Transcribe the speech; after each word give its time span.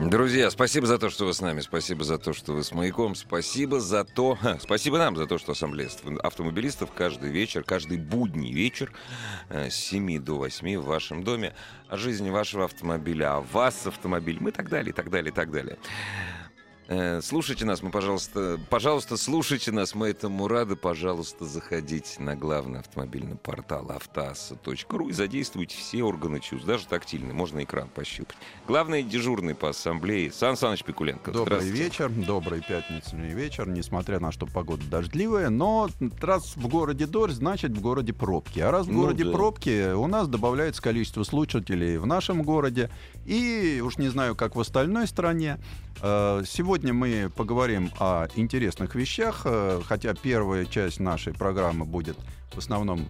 Друзья, 0.00 0.50
спасибо 0.50 0.86
за 0.86 0.98
то, 0.98 1.10
что 1.10 1.26
вы 1.26 1.34
с 1.34 1.42
нами, 1.42 1.60
спасибо 1.60 2.04
за 2.04 2.16
то, 2.16 2.32
что 2.32 2.54
вы 2.54 2.64
с 2.64 2.72
«Маяком», 2.72 3.14
спасибо 3.14 3.80
за 3.80 4.02
то, 4.04 4.38
спасибо 4.60 4.96
нам 4.96 5.14
за 5.14 5.26
то, 5.26 5.36
что 5.36 5.52
Ассамблея 5.52 5.90
автомобилистов 6.22 6.90
каждый 6.92 7.30
вечер, 7.30 7.64
каждый 7.64 7.98
будний 7.98 8.50
вечер 8.50 8.94
э, 9.50 9.68
с 9.68 9.74
7 9.74 10.18
до 10.24 10.36
8 10.38 10.78
в 10.78 10.86
вашем 10.86 11.22
доме 11.22 11.52
о 11.86 11.98
жизни 11.98 12.30
вашего 12.30 12.64
автомобиля, 12.64 13.36
о 13.36 13.40
вас 13.42 13.86
автомобиль, 13.86 14.38
мы 14.40 14.52
так 14.52 14.70
далее, 14.70 14.94
так 14.94 15.10
далее, 15.10 15.32
так 15.32 15.50
далее. 15.50 15.76
Э, 16.92 17.20
слушайте 17.22 17.64
нас, 17.64 17.84
мы, 17.84 17.90
пожалуйста, 17.92 18.58
пожалуйста, 18.68 19.16
слушайте 19.16 19.70
нас, 19.70 19.94
мы 19.94 20.08
этому 20.08 20.48
рады. 20.48 20.74
Пожалуйста, 20.74 21.44
заходите 21.44 22.20
на 22.20 22.34
главный 22.34 22.80
автомобильный 22.80 23.36
портал 23.36 23.92
автоасса.ру 23.92 25.08
и 25.08 25.12
задействуйте 25.12 25.76
все 25.76 26.02
органы 26.02 26.40
чувств, 26.40 26.66
даже 26.66 26.88
тактильные, 26.88 27.32
можно 27.32 27.62
экран 27.62 27.88
пощупать. 27.88 28.36
Главный 28.66 29.04
дежурный 29.04 29.54
по 29.54 29.68
ассамблее 29.68 30.32
Сан 30.32 30.56
Саныч 30.56 30.82
Пикуленко. 30.82 31.30
Добрый 31.30 31.60
вечер, 31.70 32.10
добрый 32.10 32.60
пятничный 32.60 33.34
вечер, 33.34 33.68
несмотря 33.68 34.18
на 34.18 34.32
что 34.32 34.46
погода 34.46 34.82
дождливая, 34.90 35.48
но 35.48 35.88
раз 36.20 36.56
в 36.56 36.66
городе 36.66 37.06
дождь, 37.06 37.34
значит 37.34 37.70
в 37.70 37.80
городе 37.80 38.12
пробки. 38.12 38.58
А 38.58 38.72
раз 38.72 38.88
в 38.88 38.90
ну, 38.90 39.02
городе 39.02 39.26
да. 39.26 39.30
пробки, 39.30 39.92
у 39.92 40.08
нас 40.08 40.26
добавляется 40.26 40.82
количество 40.82 41.22
слушателей 41.22 41.98
в 41.98 42.06
нашем 42.06 42.42
городе, 42.42 42.90
и 43.30 43.80
уж 43.80 43.96
не 43.96 44.08
знаю, 44.08 44.34
как 44.34 44.56
в 44.56 44.60
остальной 44.60 45.06
стране. 45.06 45.58
Э, 46.02 46.42
сегодня 46.44 46.92
мы 46.92 47.30
поговорим 47.34 47.92
о 48.00 48.26
интересных 48.34 48.96
вещах, 48.96 49.42
э, 49.44 49.80
хотя 49.86 50.14
первая 50.14 50.64
часть 50.66 50.98
нашей 50.98 51.32
программы 51.32 51.84
будет 51.84 52.16
в 52.52 52.58
основном 52.58 53.06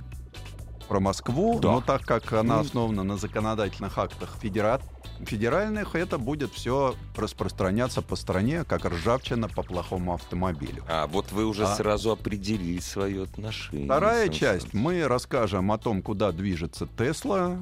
про 0.88 1.00
Москву, 1.00 1.58
да. 1.60 1.70
но 1.70 1.80
так 1.80 2.02
как 2.02 2.32
она 2.34 2.60
основана 2.60 3.02
на 3.02 3.16
законодательных 3.16 3.96
актах 3.96 4.36
федерат, 4.42 4.82
федеральных, 5.20 5.94
это 5.94 6.18
будет 6.18 6.52
все 6.52 6.94
распространяться 7.16 8.02
по 8.02 8.14
стране, 8.16 8.64
как 8.64 8.84
ржавчина 8.84 9.48
по 9.48 9.62
плохому 9.62 10.14
автомобилю. 10.14 10.84
А 10.86 11.06
вот 11.06 11.32
вы 11.32 11.46
уже 11.46 11.64
а... 11.64 11.74
сразу 11.76 12.10
определили 12.10 12.80
свое 12.80 13.22
отношение. 13.22 13.86
Вторая 13.86 14.28
часть. 14.28 14.74
Мы 14.74 15.06
расскажем 15.06 15.72
о 15.72 15.78
том, 15.78 16.02
куда 16.02 16.32
движется 16.32 16.86
Тесла, 16.98 17.56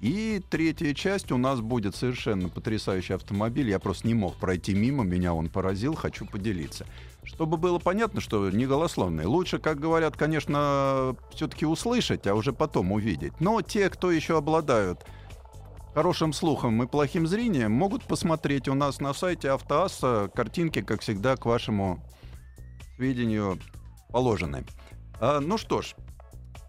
и 0.00 0.42
третья 0.48 0.94
часть 0.94 1.30
у 1.30 1.36
нас 1.36 1.60
будет 1.60 1.94
совершенно 1.94 2.48
потрясающий 2.48 3.12
автомобиль. 3.12 3.68
Я 3.68 3.78
просто 3.78 4.06
не 4.06 4.14
мог 4.14 4.36
пройти 4.36 4.74
мимо, 4.74 5.04
меня 5.04 5.34
он 5.34 5.48
поразил, 5.50 5.94
хочу 5.94 6.24
поделиться. 6.24 6.86
Чтобы 7.22 7.58
было 7.58 7.78
понятно, 7.78 8.22
что 8.22 8.48
не 8.50 8.66
голословный. 8.66 9.26
Лучше, 9.26 9.58
как 9.58 9.78
говорят, 9.78 10.16
конечно, 10.16 11.14
все-таки 11.34 11.66
услышать, 11.66 12.26
а 12.26 12.34
уже 12.34 12.54
потом 12.54 12.92
увидеть. 12.92 13.38
Но 13.40 13.60
те, 13.60 13.90
кто 13.90 14.10
еще 14.10 14.38
обладают 14.38 15.04
хорошим 15.94 16.32
слухом 16.32 16.82
и 16.82 16.86
плохим 16.86 17.26
зрением, 17.26 17.72
могут 17.72 18.04
посмотреть 18.04 18.68
у 18.68 18.74
нас 18.74 19.00
на 19.00 19.12
сайте 19.12 19.50
Автоасса 19.50 20.30
картинки, 20.34 20.80
как 20.80 21.02
всегда, 21.02 21.36
к 21.36 21.44
вашему 21.44 22.02
сведению 22.96 23.58
положены. 24.08 24.64
А, 25.20 25.40
ну 25.40 25.58
что 25.58 25.82
ж, 25.82 25.94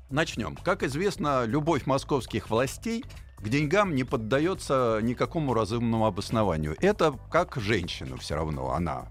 начнем. 0.10 0.56
Как 0.56 0.84
известно, 0.84 1.46
любовь 1.46 1.86
московских 1.86 2.50
властей 2.50 3.06
к 3.44 3.50
деньгам 3.50 3.96
не 3.96 4.04
поддается 4.04 5.00
никакому 5.02 5.54
разумному 5.54 6.06
обоснованию. 6.06 6.76
Это 6.80 7.14
как 7.32 7.56
женщина 7.58 8.18
все 8.18 8.36
равно, 8.36 8.72
она. 8.72 9.08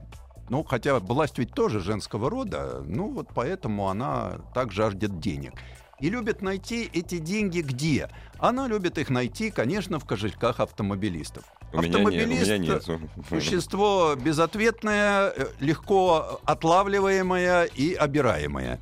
Ну, 0.48 0.64
хотя 0.64 0.98
власть 0.98 1.38
ведь 1.38 1.52
тоже 1.52 1.80
женского 1.80 2.28
рода, 2.28 2.82
ну 2.84 3.12
вот 3.12 3.28
поэтому 3.34 3.88
она 3.88 4.40
так 4.54 4.72
жаждет 4.72 5.20
денег. 5.20 5.52
И 6.00 6.08
любит 6.08 6.42
найти 6.42 6.88
эти 6.92 7.18
деньги 7.18 7.60
где? 7.60 8.08
Она 8.38 8.66
любит 8.66 8.98
их 8.98 9.10
найти, 9.10 9.50
конечно, 9.50 9.98
в 9.98 10.06
кошельках 10.06 10.58
автомобилистов. 10.58 11.44
У 11.72 11.78
Автомобилист 11.78 12.46
меня 12.46 12.58
нет, 12.58 12.88
у 12.88 12.92
меня 12.92 13.06
нет. 13.16 13.28
существо 13.28 14.16
безответное, 14.16 15.30
э, 15.36 15.46
легко 15.60 16.40
отлавливаемое 16.44 17.64
и 17.64 17.94
обираемое. 17.94 18.80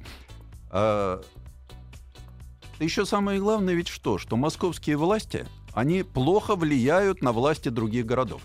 Еще 2.79 3.05
самое 3.07 3.41
главное 3.41 3.75
ведь 3.75 3.89
что? 3.89 4.19
Что 4.19 4.37
московские 4.37 4.97
власти, 4.97 5.47
они 5.75 6.03
плохо 6.03 6.55
влияют 6.55 7.23
на 7.23 7.33
власти 7.33 7.69
других 7.69 8.07
городов. 8.07 8.43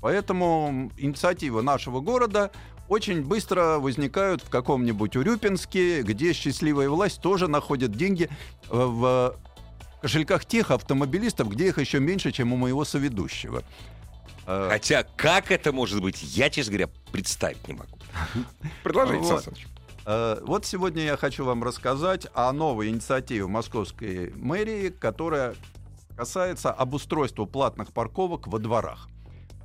Поэтому 0.00 0.90
инициативы 0.96 1.62
нашего 1.62 2.00
города 2.00 2.50
очень 2.88 3.22
быстро 3.22 3.78
возникают 3.78 4.42
в 4.42 4.48
каком-нибудь 4.48 5.16
Урюпинске, 5.16 6.02
где 6.02 6.32
счастливая 6.32 6.88
власть 6.88 7.20
тоже 7.20 7.48
находит 7.48 7.92
деньги 7.92 8.24
э, 8.24 8.28
в 8.70 9.36
кошельках 10.00 10.44
тех 10.44 10.70
автомобилистов, 10.70 11.48
где 11.50 11.68
их 11.68 11.78
еще 11.78 12.00
меньше, 12.00 12.32
чем 12.32 12.52
у 12.52 12.56
моего 12.56 12.84
соведущего. 12.84 13.62
Э, 14.46 14.68
Хотя 14.70 15.04
как 15.16 15.50
это 15.50 15.72
может 15.72 16.00
быть, 16.00 16.22
я, 16.22 16.48
честно 16.48 16.72
говоря, 16.72 16.88
представить 17.12 17.66
не 17.68 17.74
могу. 17.74 17.98
Продолжайте, 18.82 19.24
вот. 19.24 19.48
Э, 19.48 19.52
вот 20.42 20.64
сегодня 20.64 21.04
я 21.04 21.18
хочу 21.18 21.44
вам 21.44 21.62
рассказать 21.62 22.28
о 22.32 22.50
новой 22.52 22.88
инициативе 22.88 23.46
московской 23.46 24.32
мэрии, 24.36 24.88
которая 24.88 25.54
касается 26.16 26.72
обустройства 26.72 27.44
платных 27.44 27.92
парковок 27.92 28.46
во 28.46 28.58
дворах. 28.58 29.08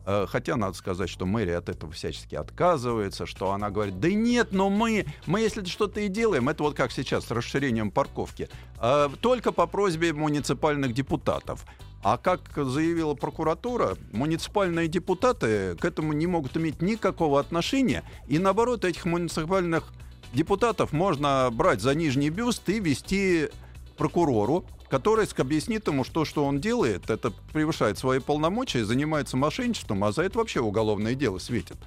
Э, 0.05 0.25
хотя 0.27 0.57
надо 0.57 0.75
сказать, 0.75 1.09
что 1.09 1.25
мэрия 1.25 1.57
от 1.57 1.69
этого 1.69 1.91
всячески 1.93 2.35
отказывается, 2.35 3.25
что 3.25 3.51
она 3.51 3.69
говорит, 3.69 3.99
да 3.99 4.09
нет, 4.09 4.49
но 4.51 4.69
мы, 4.69 5.05
мы 5.25 5.39
если 5.39 5.63
что-то 5.63 6.01
и 6.01 6.09
делаем, 6.09 6.49
это 6.49 6.63
вот 6.63 6.75
как 6.75 6.91
сейчас 6.91 7.25
с 7.25 7.31
расширением 7.31 7.89
парковки, 7.89 8.49
э, 8.81 9.09
только 9.21 9.51
по 9.51 9.65
просьбе 9.65 10.13
муниципальных 10.13 10.93
депутатов. 10.93 11.65
А 12.03 12.17
как 12.17 12.41
заявила 12.53 13.13
прокуратура, 13.13 13.95
муниципальные 14.11 14.89
депутаты 14.89 15.77
к 15.79 15.85
этому 15.85 16.11
не 16.11 16.27
могут 16.27 16.57
иметь 16.57 16.81
никакого 16.81 17.39
отношения, 17.39 18.03
и 18.27 18.39
наоборот 18.39 18.83
этих 18.83 19.05
муниципальных 19.05 19.93
депутатов 20.33 20.91
можно 20.91 21.49
брать 21.51 21.81
за 21.81 21.95
нижний 21.95 22.29
бюст 22.29 22.67
и 22.69 22.79
вести 22.79 23.49
прокурору, 23.97 24.65
который 24.89 25.27
объяснит 25.37 25.87
ему, 25.87 26.03
что, 26.03 26.25
что 26.25 26.45
он 26.45 26.59
делает, 26.59 27.09
это 27.09 27.31
превышает 27.51 27.97
свои 27.97 28.19
полномочия, 28.19 28.85
занимается 28.85 29.37
мошенничеством, 29.37 30.03
а 30.03 30.11
за 30.11 30.23
это 30.23 30.37
вообще 30.37 30.59
уголовное 30.59 31.15
дело 31.15 31.37
светит. 31.39 31.77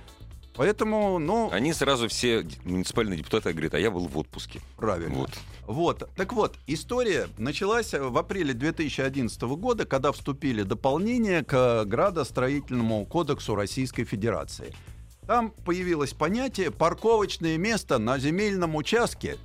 Поэтому, 0.57 1.19
ну... 1.19 1.51
Они 1.53 1.75
сразу 1.75 2.09
все 2.09 2.47
муниципальные 2.65 3.19
депутаты 3.19 3.53
говорят, 3.53 3.75
а 3.75 3.79
я 3.79 3.91
был 3.91 4.09
в 4.09 4.17
отпуске. 4.17 4.63
Правильно. 4.79 5.15
Вот. 5.15 5.31
вот. 5.67 6.11
Так 6.17 6.33
вот, 6.33 6.57
история 6.67 7.29
началась 7.37 7.93
в 7.93 8.17
апреле 8.17 8.55
2011 8.55 9.43
года, 9.43 9.85
когда 9.85 10.13
вступили 10.13 10.63
дополнения 10.63 11.45
к 11.45 11.85
градостроительному 11.85 13.05
кодексу 13.05 13.55
Российской 13.55 14.05
Федерации– 14.05 14.75
там 15.27 15.51
появилось 15.51 16.13
понятие 16.13 16.71
парковочное 16.71 17.59
место 17.59 17.99
на 17.99 18.19
земельном 18.19 18.77
участке, 18.77 19.39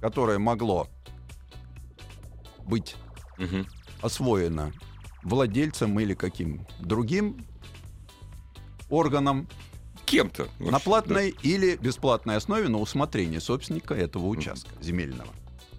которое 0.00 0.38
могло 0.38 0.88
быть 2.64 2.96
угу. 3.38 3.66
освоено 4.00 4.72
владельцем 5.22 5.98
или 6.00 6.14
каким 6.14 6.66
другим 6.80 7.46
органом. 8.88 9.48
Кем-то. 10.04 10.48
На 10.58 10.78
платной 10.78 11.32
да. 11.32 11.38
или 11.42 11.76
бесплатной 11.76 12.36
основе 12.36 12.68
на 12.68 12.78
усмотрение 12.78 13.40
собственника 13.40 13.94
этого 13.94 14.26
участка 14.26 14.74
угу. 14.74 14.82
земельного. 14.82 15.30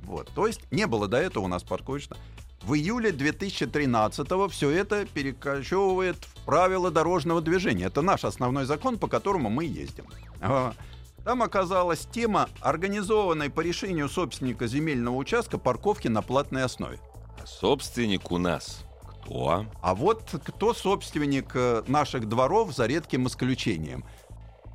Вот. 0.03 0.29
То 0.33 0.47
есть 0.47 0.61
не 0.71 0.87
было 0.87 1.07
до 1.07 1.17
этого 1.17 1.43
у 1.43 1.47
нас 1.47 1.61
парковочного. 1.63 2.19
В 2.63 2.75
июле 2.75 3.11
2013 3.11 4.27
все 4.49 4.69
это 4.69 5.05
перекочевывает 5.05 6.15
в 6.23 6.45
правила 6.45 6.91
дорожного 6.91 7.41
движения. 7.41 7.85
Это 7.85 8.01
наш 8.01 8.23
основной 8.23 8.65
закон, 8.65 8.97
по 8.97 9.07
которому 9.07 9.49
мы 9.49 9.65
ездим. 9.65 10.05
Там 10.39 11.41
оказалась 11.41 12.05
тема, 12.11 12.49
организованной 12.61 13.49
по 13.49 13.61
решению 13.61 14.09
собственника 14.09 14.67
земельного 14.67 15.15
участка 15.15 15.57
парковки 15.57 16.07
на 16.07 16.21
платной 16.21 16.63
основе. 16.63 16.99
А 17.41 17.45
собственник 17.45 18.31
у 18.31 18.37
нас 18.37 18.83
кто? 19.23 19.65
А 19.81 19.95
вот 19.95 20.23
кто 20.45 20.73
собственник 20.73 21.51
э, 21.55 21.83
наших 21.87 22.27
дворов 22.27 22.73
за 22.73 22.87
редким 22.87 23.27
исключением. 23.27 24.03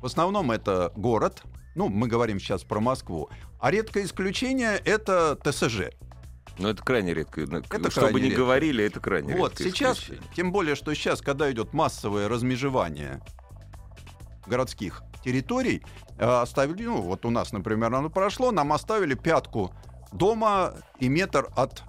В 0.01 0.05
основном 0.05 0.51
это 0.51 0.91
город, 0.95 1.43
ну, 1.75 1.87
мы 1.89 2.07
говорим 2.07 2.39
сейчас 2.39 2.63
про 2.63 2.79
Москву, 2.79 3.29
а 3.59 3.69
редкое 3.69 4.05
исключение 4.05 4.81
это 4.85 5.37
ТСЖ, 5.43 5.91
но 6.59 6.63
ну, 6.63 6.69
это 6.73 6.83
крайне 6.83 7.13
редко. 7.13 7.41
Это 7.41 7.89
Что 7.89 8.09
бы 8.09 8.19
ни 8.19 8.29
говорили, 8.29 8.83
это 8.83 8.99
крайне 8.99 9.35
вот, 9.35 9.51
редко. 9.51 9.63
Вот 9.63 9.71
сейчас, 9.71 10.05
тем 10.35 10.51
более, 10.51 10.75
что 10.75 10.93
сейчас, 10.93 11.21
когда 11.21 11.49
идет 11.49 11.73
массовое 11.73 12.27
размежевание 12.27 13.21
городских 14.45 15.03
территорий 15.23 15.81
э, 16.17 16.25
оставили, 16.25 16.83
ну, 16.83 17.01
вот 17.01 17.25
у 17.25 17.29
нас, 17.29 17.53
например, 17.53 17.93
оно 17.93 18.09
прошло, 18.09 18.51
нам 18.51 18.73
оставили 18.73 19.13
пятку 19.13 19.73
дома 20.11 20.73
и 20.99 21.07
метр 21.07 21.47
от 21.55 21.83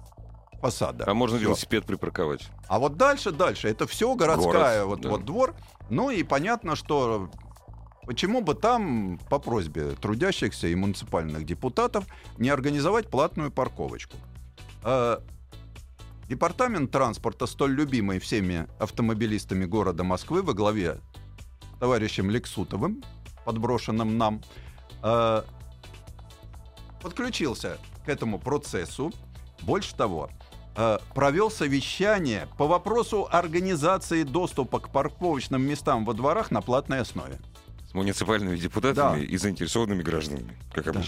фасада. 0.61 1.03
А 1.05 1.13
можно 1.13 1.37
Всё. 1.37 1.47
велосипед 1.47 1.85
припарковать. 1.85 2.47
А 2.69 2.79
вот 2.79 2.95
дальше, 2.95 3.31
дальше, 3.31 3.67
это 3.67 3.87
все 3.87 4.15
городская, 4.15 4.85
Город, 4.85 4.87
вот, 4.87 5.01
да. 5.01 5.09
вот 5.09 5.25
двор. 5.25 5.55
Ну 5.89 6.11
и 6.11 6.23
понятно, 6.23 6.77
что 6.77 7.29
почему 8.05 8.41
бы 8.41 8.53
там 8.53 9.19
по 9.29 9.37
просьбе 9.37 9.95
трудящихся 9.99 10.67
и 10.67 10.75
муниципальных 10.75 11.45
депутатов 11.45 12.05
не 12.37 12.49
организовать 12.49 13.09
платную 13.09 13.51
парковочку. 13.51 14.15
Э, 14.83 15.17
Департамент 16.31 16.91
транспорта, 16.91 17.45
столь 17.45 17.73
любимый 17.73 18.19
всеми 18.19 18.65
автомобилистами 18.79 19.65
города 19.65 20.05
Москвы 20.05 20.41
во 20.43 20.53
главе 20.53 20.97
с 21.75 21.79
товарищем 21.79 22.29
Лексутовым, 22.31 23.03
подброшенным 23.43 24.17
нам, 24.17 24.41
э, 25.03 25.41
подключился 27.01 27.77
к 28.05 28.07
этому 28.07 28.39
процессу. 28.39 29.11
Больше 29.63 29.93
того, 29.93 30.29
э, 30.77 30.99
провел 31.13 31.51
совещание 31.51 32.47
по 32.57 32.65
вопросу 32.65 33.27
организации 33.29 34.23
доступа 34.23 34.79
к 34.79 34.89
парковочным 34.89 35.61
местам 35.61 36.05
во 36.05 36.13
дворах 36.13 36.49
на 36.49 36.61
платной 36.61 37.01
основе. 37.01 37.39
С 37.89 37.93
муниципальными 37.93 38.55
депутатами 38.55 39.19
Да. 39.19 39.25
и 39.25 39.35
заинтересованными 39.35 40.01
гражданами, 40.01 40.57
как 40.73 40.85
Да. 40.93 41.03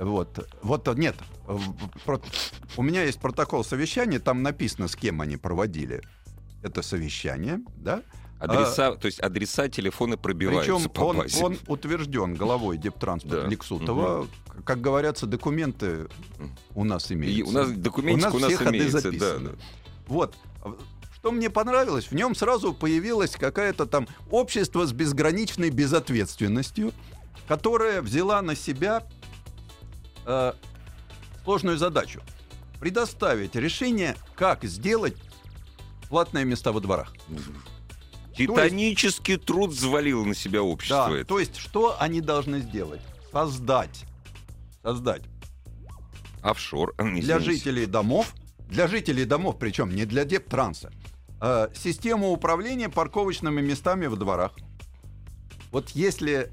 Вот, 0.00 0.48
вот 0.62 0.88
э, 0.88 0.94
нет, 0.96 1.14
э, 1.46 1.58
у 2.78 2.82
меня 2.82 3.02
есть 3.04 3.20
протокол 3.20 3.62
совещания, 3.64 4.18
там 4.18 4.42
написано, 4.42 4.88
с 4.88 4.96
кем 4.96 5.20
они 5.20 5.36
проводили 5.36 6.02
это 6.62 6.80
совещание, 6.80 7.60
да? 7.76 8.02
Адреса, 8.38 8.92
то 8.96 9.04
есть 9.04 9.20
адреса, 9.20 9.68
телефоны 9.68 10.16
пробиваются 10.16 10.72
Причем 10.74 10.88
по 10.88 11.00
он, 11.02 11.18
базе. 11.18 11.44
он 11.44 11.58
утвержден 11.66 12.34
главой 12.34 12.78
Дептранспорта 12.78 13.42
Да. 13.42 13.48
Лексутова. 13.48 14.26
Как 14.64 14.80
говорятся, 14.80 15.26
документы 15.26 16.08
у 16.74 16.84
нас 16.84 17.10
И 17.10 17.14
имеются. 17.14 17.50
у 17.50 17.52
нас 17.54 17.70
документик 17.70 18.32
У 18.32 18.36
у 18.38 18.40
нас 18.40 18.48
нас, 18.48 18.54
все 18.54 18.64
ходы 18.64 18.78
имеется. 18.78 19.12
Да, 19.12 19.38
да. 19.38 19.50
Вот. 20.06 20.34
Что 21.14 21.32
мне 21.32 21.50
понравилось, 21.50 22.06
в 22.06 22.12
нем 22.14 22.34
сразу 22.34 22.72
появилась 22.72 23.32
какая-то 23.32 23.84
там 23.84 24.08
общество 24.30 24.86
с 24.86 24.92
безграничной 24.94 25.68
безответственностью, 25.68 26.92
которое 27.46 28.00
взяла 28.00 28.40
на 28.40 28.54
себя 28.56 29.02
э, 30.26 30.52
сложную 31.44 31.78
задачу. 31.78 32.20
Предоставить 32.80 33.54
решение, 33.54 34.16
как 34.34 34.64
сделать 34.64 35.16
платные 36.08 36.44
места 36.44 36.72
во 36.72 36.80
дворах. 36.80 37.12
Титанический 38.36 39.36
труд 39.36 39.70
взвалило 39.70 40.24
на 40.24 40.34
себя 40.34 40.62
общество. 40.62 41.08
Да, 41.08 41.16
это. 41.16 41.24
то 41.26 41.38
есть, 41.38 41.56
что 41.56 41.96
они 42.00 42.20
должны 42.20 42.60
сделать? 42.60 43.02
Создать. 43.32 44.04
Создать 44.82 45.22
Офшор. 46.42 46.94
для 46.96 47.20
извините. 47.20 47.40
жителей 47.40 47.86
домов, 47.86 48.34
для 48.68 48.88
жителей 48.88 49.24
домов, 49.24 49.56
причем 49.58 49.94
не 49.94 50.04
для 50.04 50.24
Дептранса, 50.24 50.90
э, 51.40 51.68
систему 51.74 52.30
управления 52.30 52.88
парковочными 52.88 53.60
местами 53.60 54.06
в 54.06 54.16
дворах. 54.16 54.52
Вот 55.70 55.90
если 55.90 56.50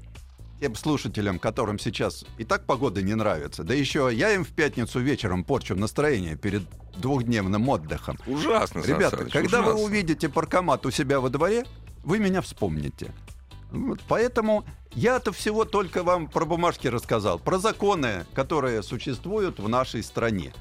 тем 0.60 0.74
слушателям, 0.74 1.38
которым 1.38 1.78
сейчас 1.78 2.24
и 2.36 2.44
так 2.44 2.64
погода 2.66 3.02
не 3.02 3.14
нравится, 3.14 3.64
да 3.64 3.74
еще 3.74 4.10
я 4.12 4.32
им 4.34 4.44
в 4.44 4.48
пятницу 4.48 5.00
вечером 5.00 5.44
порчу 5.44 5.74
настроение 5.74 6.36
перед 6.36 6.62
двухдневным 6.96 7.68
отдыхом. 7.68 8.18
Ужасно, 8.26 8.80
Ребята, 8.80 9.18
Саныч, 9.18 9.32
когда 9.32 9.62
вы 9.62 9.72
ужасно. 9.72 9.86
увидите 9.86 10.28
паркомат 10.28 10.84
у 10.86 10.90
себя 10.90 11.20
во 11.20 11.30
дворе, 11.30 11.64
вы 12.02 12.18
меня 12.18 12.40
вспомните. 12.40 13.12
Вот 13.70 14.00
поэтому 14.08 14.64
я-то 14.94 15.32
всего 15.32 15.64
только 15.64 16.02
вам 16.02 16.26
про 16.26 16.44
бумажки 16.44 16.88
рассказал, 16.88 17.38
про 17.38 17.58
законы, 17.58 18.24
которые 18.34 18.82
существуют 18.82 19.60
в 19.60 19.68
нашей 19.68 20.02
стране. 20.02 20.52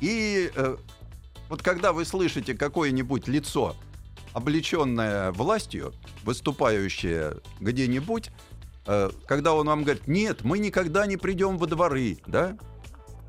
И 0.00 0.50
э, 0.54 0.76
вот 1.48 1.62
когда 1.62 1.92
вы 1.92 2.04
слышите 2.04 2.54
какое-нибудь 2.54 3.28
лицо, 3.28 3.76
облеченное 4.32 5.32
властью, 5.32 5.92
выступающее 6.24 7.36
где-нибудь, 7.60 8.30
когда 8.84 9.54
он 9.54 9.66
вам 9.66 9.84
говорит, 9.84 10.06
нет, 10.06 10.42
мы 10.44 10.58
никогда 10.58 11.06
не 11.06 11.16
придем 11.16 11.58
во 11.58 11.66
дворы, 11.66 12.18
да? 12.26 12.56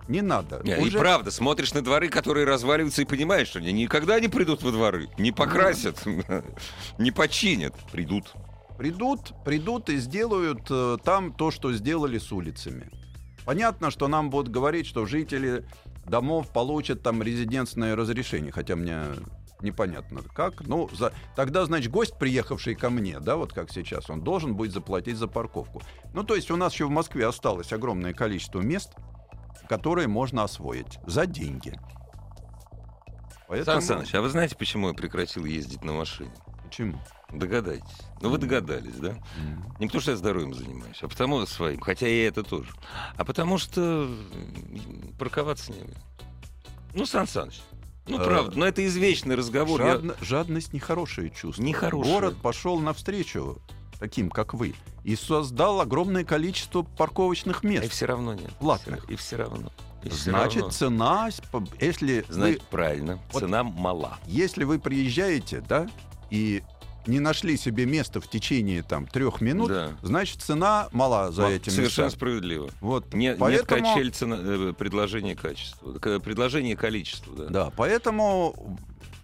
Не 0.07 0.21
надо. 0.21 0.61
Не, 0.63 0.77
Уже- 0.77 0.97
И 0.97 0.99
правда, 0.99 1.31
смотришь 1.31 1.73
на 1.73 1.81
дворы, 1.81 2.09
которые 2.09 2.45
разваливаются, 2.45 3.01
и 3.03 3.05
понимаешь, 3.05 3.47
что 3.47 3.59
они 3.59 3.71
никогда 3.71 4.19
не 4.19 4.27
придут 4.27 4.61
во 4.61 4.71
дворы, 4.71 5.07
не 5.17 5.31
покрасят, 5.31 6.03
не 6.97 7.11
починят. 7.11 7.73
Придут. 7.91 8.33
Придут, 8.77 9.33
придут 9.45 9.89
и 9.89 9.97
сделают 9.97 10.63
э, 10.69 10.97
там 11.03 11.31
то, 11.31 11.51
что 11.51 11.71
сделали 11.71 12.17
с 12.17 12.31
улицами. 12.31 12.89
Понятно, 13.45 13.91
что 13.91 14.07
нам 14.07 14.29
будут 14.29 14.51
говорить, 14.51 14.87
что 14.87 15.05
жители 15.05 15.65
домов 16.05 16.51
получат 16.51 17.01
там 17.03 17.21
резидентное 17.21 17.95
разрешение, 17.95 18.51
хотя 18.51 18.75
мне 18.75 19.03
непонятно 19.63 20.21
как. 20.21 20.61
Ну, 20.61 20.89
за... 20.93 21.13
тогда, 21.35 21.65
значит, 21.65 21.91
гость, 21.91 22.17
приехавший 22.17 22.75
ко 22.75 22.89
мне, 22.89 23.19
да, 23.19 23.35
вот 23.37 23.53
как 23.53 23.71
сейчас, 23.71 24.09
он 24.09 24.21
должен 24.21 24.55
будет 24.55 24.73
заплатить 24.73 25.17
за 25.17 25.27
парковку. 25.27 25.81
Ну, 26.13 26.23
то 26.23 26.35
есть 26.35 26.51
у 26.51 26.55
нас 26.55 26.73
еще 26.73 26.85
в 26.85 26.91
Москве 26.91 27.25
осталось 27.25 27.73
огромное 27.73 28.13
количество 28.13 28.59
мест, 28.59 28.91
которые 29.67 30.07
можно 30.07 30.43
освоить 30.43 30.99
за 31.07 31.25
деньги. 31.25 31.79
Поэтому... 33.47 33.81
Сан 33.81 33.97
Саныч, 33.97 34.15
а 34.15 34.21
вы 34.21 34.29
знаете, 34.29 34.55
почему 34.55 34.89
я 34.89 34.93
прекратил 34.93 35.45
ездить 35.45 35.83
на 35.83 35.93
машине? 35.93 36.31
Почему? 36.63 36.99
Догадайтесь. 37.29 37.97
Ну, 38.21 38.29
вы 38.29 38.37
догадались, 38.37 38.95
да? 38.95 39.15
Не 39.79 39.87
потому, 39.87 40.01
что 40.01 40.11
я 40.11 40.17
здоровьем 40.17 40.53
занимаюсь, 40.53 40.99
а 41.01 41.07
потому 41.07 41.45
своим. 41.45 41.79
Хотя 41.79 42.07
и 42.07 42.19
это 42.19 42.43
тоже. 42.43 42.71
А 43.15 43.25
потому 43.25 43.57
что 43.57 44.09
парковаться 45.17 45.71
негде. 45.71 45.97
Ну, 46.93 47.05
Сан 47.05 47.27
Саныч, 47.27 47.61
ну, 48.07 48.19
Э, 48.19 48.23
правда, 48.25 48.57
но 48.59 48.65
это 48.65 48.85
извечный 48.85 49.35
разговор. 49.35 49.81
Я- 49.81 49.93
Жадно- 49.95 50.15
Жадность 50.21 50.73
нехорошее 50.73 51.29
чувство. 51.29 51.61
Нехорошее. 51.63 52.13
Город 52.13 52.37
пошел 52.41 52.79
навстречу 52.79 53.61
таким, 53.99 54.29
как 54.29 54.53
вы, 54.53 54.73
и 55.03 55.15
создал 55.15 55.79
огромное 55.81 56.23
количество 56.25 56.81
парковочных 56.83 57.63
И 57.63 57.67
мест. 57.67 57.91
все 57.91 58.05
равно 58.05 58.33
нет. 58.33 58.51
Платных. 58.59 59.09
И 59.09 59.15
все 59.15 59.37
равно. 59.37 59.71
И 60.03 60.09
Значит, 60.09 60.63
равно. 60.63 60.69
цена, 60.71 61.29
если 61.79 62.25
Значит, 62.27 62.59
вы, 62.61 62.67
правильно, 62.69 63.19
Вот- 63.31 63.41
цена 63.41 63.63
мала. 63.63 64.17
если 64.25 64.65
вы 64.65 64.77
приезжаете, 64.79 65.61
да, 65.61 65.87
и 66.29 66.61
не 67.07 67.19
нашли 67.19 67.57
себе 67.57 67.85
место 67.85 68.21
в 68.21 68.27
течение 68.27 68.83
там 68.83 69.05
трех 69.07 69.41
минут, 69.41 69.69
Да. 69.69 69.91
значит 70.01 70.41
цена 70.41 70.87
мала 70.91 71.31
за 71.31 71.43
Ма- 71.43 71.49
эти 71.51 71.69
Совершенно 71.69 72.05
места. 72.05 72.17
справедливо. 72.17 72.69
Вот, 72.81 73.13
Не- 73.13 73.27
Нет 73.27 73.37
поэтому, 73.39 73.81
качель 73.93 74.11
цена, 74.11 74.73
предложение. 74.73 75.35
К- 75.35 76.19
Предложение 76.19 76.75
количества, 76.75 77.33
да. 77.35 77.45
да, 77.49 77.71
поэтому 77.75 78.77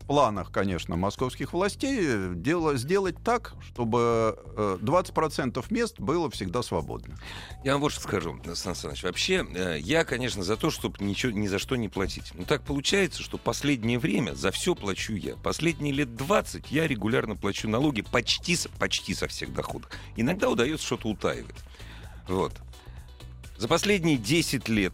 планах, 0.10 0.52
конечно, 0.52 0.96
московских 0.96 1.54
властей 1.54 2.00
э, 2.02 2.34
дело, 2.34 2.76
сделать 2.78 3.16
так, 3.24 3.54
чтобы 3.62 4.40
э, 4.58 4.80
20% 4.82 5.64
мест 5.70 6.00
было 6.00 6.32
всегда 6.32 6.64
свободно. 6.64 7.16
Я 7.64 7.74
вам 7.74 7.82
вот 7.82 7.92
что 7.92 8.02
скажу, 8.02 8.36
Сан 8.56 8.74
Саныч. 8.74 9.04
Вообще, 9.04 9.46
э, 9.54 9.78
я, 9.80 10.04
конечно, 10.06 10.42
за 10.42 10.58
то, 10.58 10.72
чтобы 10.72 10.96
ничего 11.06 11.32
ни 11.32 11.46
за 11.46 11.60
что 11.60 11.76
не 11.76 11.90
платить. 11.90 12.32
Но 12.34 12.44
так 12.46 12.64
получается, 12.64 13.22
что 13.22 13.38
последнее 13.38 14.00
время 14.00 14.34
за 14.34 14.50
все 14.50 14.74
плачу 14.74 15.14
я. 15.14 15.36
Последние 15.36 15.94
лет 15.94 16.16
20 16.16 16.72
я 16.72 16.88
регулярно 16.88 17.36
плачу 17.36 17.70
налоги 17.70 18.02
почти, 18.02 18.58
почти 18.80 19.14
со 19.14 19.28
всех 19.28 19.54
доходов. 19.54 19.92
Иногда 20.16 20.50
удается 20.50 20.88
что-то 20.88 21.10
утаивать. 21.10 21.58
Вот. 22.28 22.54
За 23.60 23.68
последние 23.68 24.18
10 24.18 24.70
лет 24.70 24.94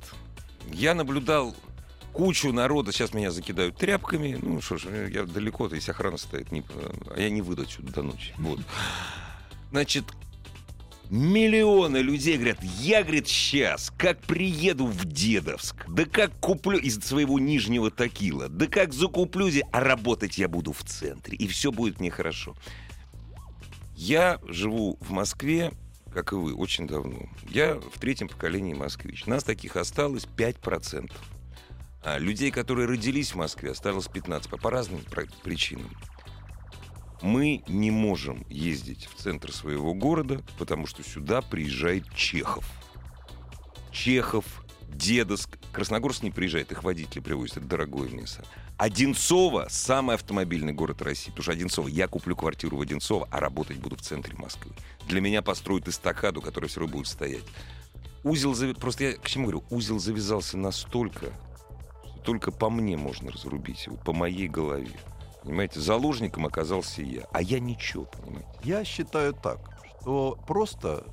я 0.74 0.94
наблюдал 0.94 1.56
кучу 2.16 2.54
народа, 2.54 2.94
сейчас 2.94 3.14
меня 3.14 3.30
закидают 3.30 3.76
тряпками, 3.76 4.40
ну 4.42 4.62
что 4.62 4.78
ж, 4.78 4.86
я 5.12 5.26
далеко-то, 5.26 5.76
если 5.76 5.92
охрана 5.92 6.18
стоит, 6.18 6.50
не, 6.50 6.64
а 7.14 7.20
я 7.20 7.30
не 7.30 7.42
выйду 7.42 7.64
отсюда 7.64 7.92
до 7.92 8.04
ночи. 8.04 8.34
Вот. 8.38 8.60
Значит, 9.72 10.06
Миллионы 11.12 11.98
людей 11.98 12.36
говорят, 12.36 12.64
я, 12.80 13.04
говорит, 13.04 13.28
сейчас, 13.28 13.94
как 13.96 14.20
приеду 14.22 14.88
в 14.88 15.06
Дедовск, 15.06 15.88
да 15.88 16.06
как 16.06 16.32
куплю 16.40 16.80
из 16.80 17.00
своего 17.02 17.38
нижнего 17.38 17.92
такила, 17.92 18.50
да 18.50 18.66
как 18.66 18.92
закуплю 18.92 19.48
а 19.72 19.82
работать 19.82 20.40
я 20.40 20.48
буду 20.48 20.74
в 20.74 20.84
центре, 20.84 21.38
и 21.38 21.48
все 21.48 21.72
будет 21.72 22.00
мне 22.00 22.10
хорошо. 22.10 22.56
Я 23.96 24.40
живу 24.48 24.98
в 25.00 25.12
Москве, 25.12 25.74
как 26.12 26.32
и 26.32 26.36
вы, 26.36 26.56
очень 26.56 26.88
давно. 26.88 27.30
Я 27.48 27.76
в 27.76 28.00
третьем 28.00 28.28
поколении 28.28 28.74
москвич. 28.74 29.28
Нас 29.28 29.44
таких 29.44 29.76
осталось 29.76 30.28
5%. 30.38 31.12
А 32.06 32.20
людей, 32.20 32.52
которые 32.52 32.88
родились 32.88 33.32
в 33.32 33.36
Москве, 33.36 33.72
осталось 33.72 34.06
15%. 34.06 34.48
По, 34.48 34.58
по 34.58 34.70
разным 34.70 35.02
причинам. 35.44 35.90
Мы 37.24 37.64
не 37.68 37.90
можем 37.90 38.46
ездить 38.48 39.08
в 39.08 39.16
центр 39.16 39.52
своего 39.52 39.96
города, 39.96 40.44
потому 40.60 40.86
что 40.86 41.02
сюда 41.02 41.42
приезжает 41.42 42.08
Чехов. 42.14 42.64
Чехов 43.92 44.46
Дедовск. 44.88 45.58
Красногорск 45.72 46.22
не 46.22 46.30
приезжает, 46.30 46.72
их 46.72 46.84
водители 46.84 47.22
привозят. 47.22 47.58
Это 47.58 47.66
дорогое 47.66 48.10
мясо. 48.10 48.46
Одинцово— 48.78 49.66
самый 49.70 50.16
автомобильный 50.16 50.74
город 50.74 51.02
России. 51.02 51.32
Потому 51.32 51.44
что 51.44 51.52
Одинцово, 51.54 51.88
я 51.88 52.08
куплю 52.08 52.36
квартиру 52.36 52.78
в 52.78 52.82
Одинцово, 52.82 53.28
а 53.32 53.40
работать 53.40 53.78
буду 53.78 53.96
в 53.96 54.02
центре 54.02 54.36
Москвы. 54.38 54.72
Для 55.08 55.22
меня 55.22 55.42
построят 55.42 55.88
эстакаду, 55.88 56.40
которая 56.40 56.70
все 56.70 56.82
равно 56.82 56.98
будет 56.98 57.08
стоять. 57.08 57.46
Узел, 58.24 58.54
зави- 58.54 58.80
просто 58.80 59.06
я 59.06 59.14
к 59.14 59.28
чему 59.28 59.46
говорю, 59.46 59.64
узел 59.70 60.00
завязался 60.00 60.58
настолько, 60.58 61.32
только 62.25 62.51
по 62.51 62.70
мне 62.70 62.98
можно 62.98 63.32
разрубить 63.32 63.86
его, 63.86 63.98
по 63.98 64.12
моей 64.12 64.48
голове. 64.48 64.91
Понимаете, 65.44 65.79
заложником 65.79 66.46
оказался 66.46 67.03
я, 67.03 67.27
а 67.32 67.41
я 67.41 67.60
ничего, 67.60 68.05
понимаете. 68.05 68.50
Я 68.63 68.84
считаю 68.84 69.34
так, 69.34 69.60
что 70.01 70.38
просто 70.48 71.05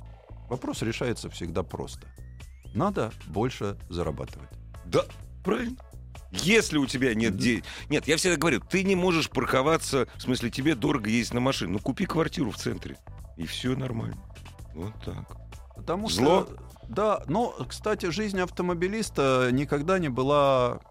вопрос 0.49 0.81
решается 0.81 1.29
всегда 1.29 1.61
просто. 1.61 2.07
Надо 2.73 3.11
больше 3.27 3.77
зарабатывать. 3.89 4.49
Да, 4.85 5.05
правильно. 5.43 5.77
Если 6.31 6.79
у 6.79 6.87
тебя 6.87 7.13
нет 7.13 7.37
денег... 7.37 7.63
Нет, 7.89 8.07
я 8.07 8.17
всегда 8.17 8.37
говорю, 8.37 8.59
ты 8.59 8.83
не 8.83 8.95
можешь 8.95 9.29
парковаться, 9.29 10.07
в 10.15 10.21
смысле, 10.21 10.49
тебе 10.49 10.73
дорого 10.73 11.07
ездить 11.11 11.35
на 11.35 11.39
машине. 11.39 11.73
Ну, 11.73 11.79
купи 11.79 12.07
квартиру 12.07 12.49
в 12.49 12.57
центре, 12.57 12.97
и 13.37 13.45
все 13.45 13.75
нормально. 13.75 14.17
Вот 14.73 14.93
так. 15.05 15.37
Потому 15.75 16.09
Зло? 16.09 16.45
что, 16.45 16.57
да, 16.89 17.23
но, 17.27 17.49
кстати, 17.69 18.09
жизнь 18.09 18.39
автомобилиста 18.39 19.49
никогда 19.51 19.99
не 19.99 20.09
была 20.09 20.81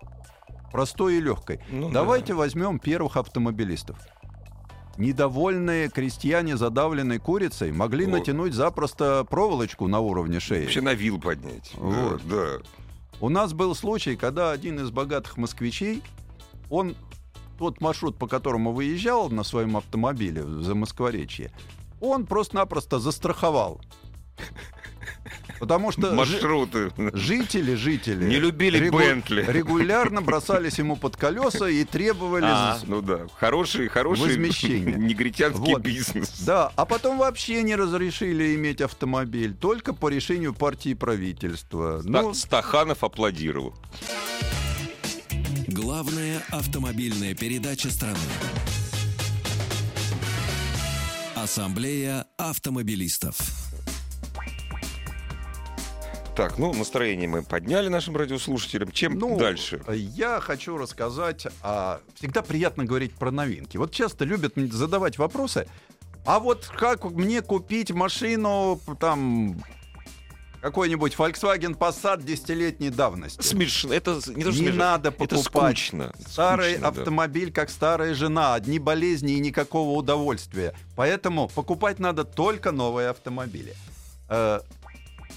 простой 0.73 1.17
и 1.17 1.21
легкой. 1.21 1.61
Ну 1.71 1.91
Давайте 1.91 2.33
да. 2.33 2.39
возьмем 2.39 2.79
первых 2.79 3.17
автомобилистов. 3.17 3.99
Недовольные 4.99 5.89
крестьяне, 5.89 6.57
задавленные 6.57 7.19
курицей, 7.19 7.73
могли 7.73 8.05
Вот. 8.07 8.13
натянуть 8.19 8.53
запросто 8.53 9.25
проволочку 9.29 9.87
на 9.89 10.01
уровне 10.01 10.39
шеи. 10.41 10.63
Вообще 10.65 10.81
на 10.81 10.95
вил 10.95 11.19
поднять. 11.21 11.73
Вот. 11.75 12.21
Да, 12.27 12.37
да. 12.37 12.59
У 13.21 13.29
нас 13.29 13.53
был 13.53 13.75
случай, 13.75 14.17
когда 14.17 14.51
один 14.51 14.81
из 14.81 14.91
богатых 14.91 15.37
москвичей, 15.37 16.03
он 16.69 16.97
тот 17.59 17.81
маршрут, 17.81 18.19
по 18.19 18.27
которому 18.27 18.73
выезжал 18.73 19.31
на 19.31 19.45
своем 19.45 19.77
автомобиле 19.77 20.43
за 20.43 20.75
Москворечье, 20.75 21.53
он 22.01 22.27
просто-напросто 22.27 22.99
застраховал. 22.99 23.81
Потому 25.63 25.93
что 25.93 26.13
Маршруты. 26.13 26.91
жители, 27.13 27.77
жители 27.77 28.25
Не 28.25 28.41
любили 28.41 28.91
Бентли. 28.91 29.45
регулярно 29.49 30.21
бросались 30.21 30.79
ему 30.81 30.97
под 30.97 31.17
колеса 31.17 31.69
и 31.69 31.85
требовали... 31.85 32.47
А, 32.49 32.81
ну 32.85 33.01
да, 33.01 33.29
хороший, 33.39 33.87
хороший 33.87 34.23
Возмещение. 34.23 34.97
негритянский 34.99 35.75
Вот. 35.75 35.83
бизнес. 35.83 36.41
Да, 36.41 36.73
а 36.75 36.85
потом 36.85 37.17
вообще 37.17 37.63
не 37.63 37.77
разрешили 37.77 38.57
иметь 38.57 38.81
автомобиль, 38.81 39.55
только 39.55 39.95
по 39.95 40.09
решению 40.09 40.53
партии 40.53 40.95
правительства. 40.95 42.01
Ну, 42.03 42.23
Ну, 42.23 42.35
Стаханов 42.35 43.05
аплодировал. 43.05 43.73
Главная 45.69 46.43
автомобильная 46.51 47.37
передача 47.37 47.89
страны. 47.89 48.19
Ассамблея 51.37 52.27
автомобилистов. 52.37 53.37
Так, 56.35 56.57
ну, 56.59 56.73
настроение 56.73 57.29
мы 57.29 57.43
подняли 57.43 57.89
нашим 57.89 58.17
радиослушателям. 58.17 58.91
Чем 58.91 59.19
Ну, 59.19 59.37
дальше? 59.39 59.83
Я 59.93 60.41
хочу 60.41 60.79
рассказать, 60.79 61.47
а, 61.63 62.01
всегда 62.15 62.41
приятно 62.41 62.85
говорить 62.85 63.15
про 63.15 63.31
новинки. 63.31 63.77
Вот 63.77 63.93
часто 63.93 64.25
любят 64.25 64.55
задавать 64.73 65.19
вопросы, 65.19 65.67
а 66.25 66.41
вот 66.41 66.67
как 66.75 67.05
мне 67.05 67.43
купить 67.43 67.91
машину, 67.91 68.81
там, 68.99 69.63
какой-нибудь 70.63 71.17
Volkswagen 71.17 71.77
Passat 71.77 72.23
десятилетней 72.23 72.89
давности? 72.89 73.43
Смешно. 73.43 73.93
Это 73.93 74.13
не 74.29 74.43
то, 74.45 74.51
Не 74.53 74.57
смешно. 74.57 74.75
надо 74.79 75.09
Это 75.11 75.19
покупать 75.19 75.77
скучно. 75.77 76.15
Старый 76.27 76.73
Скучно, 76.77 76.93
да. 76.93 76.99
автомобиль, 77.01 77.53
как 77.53 77.69
старая 77.69 78.15
жена, 78.15 78.55
одни 78.55 78.79
болезни 78.79 79.35
и 79.35 79.41
никакого 79.41 79.99
удовольствия. 79.99 80.73
Поэтому 80.97 81.49
покупать 81.49 81.99
надо 81.99 82.25
только 82.25 82.71
новые 82.73 83.11
автомобили. 83.11 83.75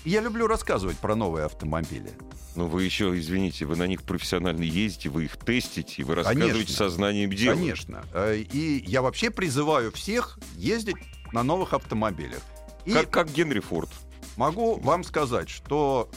Я 0.06 0.22
люблю 0.22 0.48
рассказывать 0.48 0.98
про 0.98 1.16
новые 1.16 1.46
автомобили. 1.46 2.12
Ну, 2.56 2.68
вы 2.68 2.84
еще, 2.84 3.18
извините, 3.18 3.66
вы 3.66 3.76
на 3.76 3.88
них 3.88 4.04
профессионально 4.04 4.64
ездите, 4.64 5.10
вы 5.10 5.26
их 5.26 5.36
тестите, 5.38 6.04
вы 6.04 6.16
рассказываете 6.16 6.54
Конечно. 6.54 6.76
сознанием 6.76 7.32
дела. 7.32 7.56
Конечно. 7.56 8.06
Э, 8.14 8.38
И 8.38 8.84
я 8.88 9.02
вообще 9.02 9.30
призываю 9.32 9.92
всех 9.92 10.40
ездить 10.56 10.96
на 11.34 11.44
новых 11.44 11.74
автомобилях. 11.74 12.40
И 12.86 12.92
Как, 12.94 13.10
как 13.10 13.32
Генри 13.34 13.60
Форд. 13.60 13.90
могу 14.38 14.76
вам 14.76 15.04
сказать, 15.04 15.50
что 15.50 16.10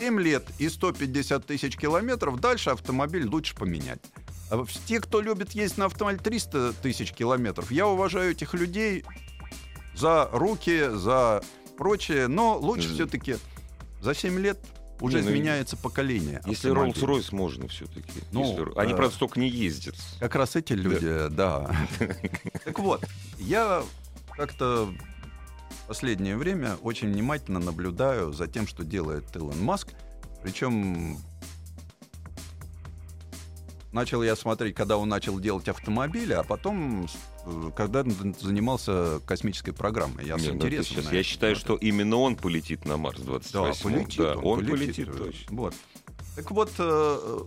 7 0.00 0.18
лет 0.20 0.44
и 0.58 0.68
150 0.68 1.46
тысяч 1.46 1.76
километров 1.76 2.40
дальше 2.40 2.70
автомобиль 2.70 3.26
лучше 3.26 3.54
поменять. 3.54 4.00
А 4.50 4.64
Те, 4.86 5.00
кто 5.00 5.20
любит 5.20 5.52
ездить 5.52 5.78
на 5.78 5.84
автомобиле 5.86 6.22
300 6.22 6.72
тысяч 6.82 7.12
километров, 7.12 7.70
я 7.70 7.86
уважаю 7.86 8.32
этих 8.32 8.54
людей 8.54 9.04
за 9.94 10.28
руки, 10.32 10.88
за 10.92 11.42
прочее, 11.76 12.28
но 12.28 12.58
лучше 12.58 12.92
все-таки 12.92 13.36
за 14.00 14.14
7 14.14 14.38
лет 14.38 14.58
уже 15.00 15.18
Не, 15.18 15.24
ну, 15.24 15.30
изменяется 15.30 15.76
поколение. 15.76 16.40
Если. 16.46 16.72
Rolls-Royce 16.72 17.34
можно 17.34 17.68
все-таки. 17.68 18.20
Ну, 18.32 18.72
Они, 18.76 18.92
э, 18.92 18.96
правда, 18.96 19.14
столько 19.14 19.38
не 19.38 19.48
ездят. 19.48 19.94
Как 20.20 20.34
раз 20.34 20.56
эти 20.56 20.72
люди, 20.72 21.28
да. 21.30 21.70
Так 22.64 22.78
вот, 22.78 23.04
я 23.38 23.82
как-то 24.30 24.92
последнее 25.86 26.36
время 26.36 26.76
очень 26.82 27.12
внимательно 27.12 27.60
наблюдаю 27.60 28.32
за 28.32 28.46
тем, 28.46 28.66
что 28.66 28.84
делает 28.84 29.34
Илон 29.36 29.62
Маск. 29.62 29.88
Причем 30.42 31.18
начал 33.92 34.22
я 34.22 34.36
смотреть, 34.36 34.74
когда 34.74 34.96
он 34.96 35.08
начал 35.08 35.38
делать 35.40 35.68
автомобили, 35.68 36.32
а 36.32 36.42
потом, 36.42 37.08
когда 37.74 38.00
н- 38.00 38.34
занимался 38.40 39.20
космической 39.26 39.72
программой. 39.72 40.26
Я 40.26 40.38
с 40.38 40.42
Не, 40.42 40.48
ну, 40.48 40.54
интересом 40.56 40.96
сейчас- 41.02 41.12
я 41.12 41.22
считаю, 41.22 41.56
смотрю. 41.56 41.76
что 41.76 41.86
именно 41.86 42.16
он 42.16 42.36
полетит 42.36 42.84
на 42.84 42.96
Марс 42.96 43.20
28 43.20 43.52
Да, 43.52 43.82
полетит, 43.98 44.18
Да, 44.18 44.32
он, 44.36 44.44
он 44.60 44.66
полетит, 44.66 45.06
полетит 45.06 45.08
э, 45.08 45.12
точно. 45.18 45.56
Вот. 45.56 45.74
Так 46.34 46.50
вот, 46.50 46.70
э, 46.78 47.40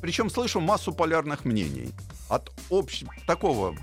причем 0.00 0.30
слышу 0.30 0.60
массу 0.60 0.92
полярных 0.92 1.44
мнений. 1.44 1.90
От 2.28 2.52
общ... 2.70 3.04
такого 3.26 3.76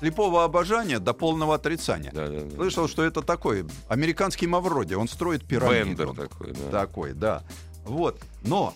слепого 0.00 0.44
обожания 0.44 0.98
до 0.98 1.12
полного 1.14 1.54
отрицания. 1.54 2.10
Да, 2.12 2.28
да, 2.28 2.40
да. 2.42 2.56
Слышал, 2.56 2.88
что 2.88 3.02
это 3.04 3.22
такой 3.22 3.66
американский 3.88 4.46
Мавроди. 4.46 4.94
Он 4.94 5.08
строит 5.08 5.44
пирамиду. 5.46 6.06
Бендер 6.06 6.28
такой, 6.28 6.52
да. 6.52 6.70
Такой, 6.70 7.12
да. 7.12 7.42
Вот. 7.84 8.20
Но 8.42 8.74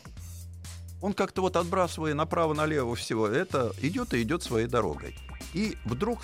он 1.00 1.12
как-то 1.14 1.42
вот 1.42 1.56
отбрасывая 1.56 2.14
направо-налево 2.14 2.94
всего 2.94 3.26
это, 3.26 3.72
идет 3.80 4.14
и 4.14 4.22
идет 4.22 4.42
своей 4.42 4.66
дорогой. 4.66 5.16
И 5.54 5.76
вдруг 5.84 6.20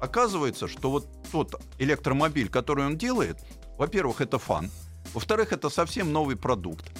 оказывается, 0.00 0.68
что 0.68 0.90
вот 0.90 1.08
тот 1.30 1.60
электромобиль, 1.78 2.48
который 2.48 2.86
он 2.86 2.96
делает, 2.96 3.38
во-первых, 3.76 4.20
это 4.20 4.38
фан, 4.38 4.70
во-вторых, 5.14 5.52
это 5.52 5.70
совсем 5.70 6.12
новый 6.12 6.36
продукт, 6.36 6.90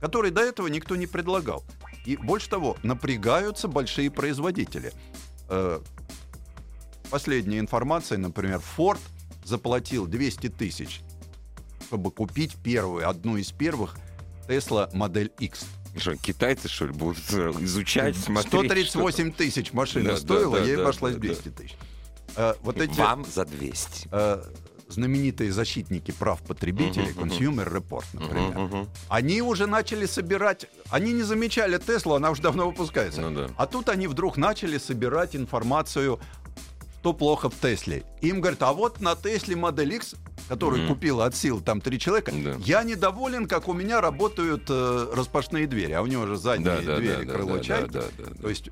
который 0.00 0.30
до 0.30 0.42
этого 0.42 0.68
никто 0.68 0.96
не 0.96 1.06
предлагал. 1.06 1.64
И 2.04 2.16
больше 2.16 2.50
того, 2.50 2.76
напрягаются 2.82 3.68
большие 3.68 4.10
производители. 4.10 4.92
Э, 5.48 5.80
Последняя 7.10 7.60
информация, 7.60 8.18
например, 8.18 8.60
Ford 8.76 8.98
заплатил 9.44 10.06
200 10.06 10.48
тысяч, 10.48 11.00
чтобы 11.86 12.10
купить 12.10 12.56
первую, 12.56 13.08
одну 13.08 13.36
из 13.36 13.52
первых 13.52 13.96
Tesla 14.48 14.90
Модель 14.96 15.30
X. 15.38 15.64
Что, 15.96 16.16
китайцы, 16.16 16.68
что 16.68 16.86
ли, 16.86 16.92
будут 16.92 17.18
э, 17.32 17.52
изучать, 17.60 18.16
смотреть? 18.16 18.48
138 18.88 19.32
тысяч 19.32 19.72
машина 19.72 20.04
Да, 20.06 20.10
да, 20.12 20.16
стоила, 20.18 20.58
да, 20.58 20.64
ей 20.64 20.76
да, 20.76 20.82
обошлась 20.82 21.14
да, 21.14 21.20
200 21.20 21.48
тысяч. 21.50 21.76
Э, 22.36 22.54
Вот 22.62 22.80
эти 22.80 22.98
Вам 22.98 23.24
за 23.24 23.44
200. 23.44 24.08
э, 24.10 24.42
знаменитые 24.88 25.52
защитники 25.52 26.10
прав 26.10 26.40
потребителей, 26.42 27.12
мгм. 27.12 27.24
Consumer 27.24 27.72
Report, 27.72 28.04
например, 28.12 28.58
мгм. 28.58 28.88
они 29.08 29.40
уже 29.42 29.66
начали 29.66 30.06
собирать, 30.06 30.66
они 30.90 31.12
не 31.12 31.22
замечали 31.22 31.78
Теслу, 31.78 32.14
она 32.14 32.30
уже 32.30 32.42
давно 32.42 32.68
выпускается. 32.68 33.20
Ну 33.20 33.30
да. 33.30 33.50
А 33.56 33.66
тут 33.66 33.88
они 33.88 34.06
вдруг 34.06 34.36
начали 34.36 34.78
собирать 34.78 35.36
информацию, 35.36 36.20
что 37.00 37.12
плохо 37.12 37.50
в 37.50 37.54
Тесле. 37.54 38.02
Им 38.22 38.40
говорят, 38.40 38.62
а 38.62 38.72
вот 38.72 39.00
на 39.02 39.14
Тесле 39.14 39.56
Модель 39.56 39.94
X, 39.96 40.14
которую 40.48 40.82
Мгм. 40.84 40.94
купила 40.94 41.24
от 41.26 41.34
сил 41.34 41.60
там 41.60 41.80
три 41.80 41.98
человека, 41.98 42.32
Да. 42.32 42.56
я 42.58 42.82
недоволен, 42.82 43.46
как 43.48 43.68
у 43.68 43.72
меня 43.72 44.00
работают 44.00 44.64
э, 44.68 45.08
распашные 45.14 45.66
двери, 45.66 45.92
а 45.92 46.02
у 46.02 46.06
него 46.06 46.26
же 46.26 46.36
задние 46.36 46.76
Да, 46.76 46.82
да, 46.82 46.96
двери, 46.96 47.24
да, 47.24 47.32
крыло 47.32 47.56
да, 47.56 47.62
чайки. 47.62 47.90
да, 47.92 48.02
да, 48.18 48.24
да. 48.26 48.42
То 48.42 48.48
есть 48.48 48.68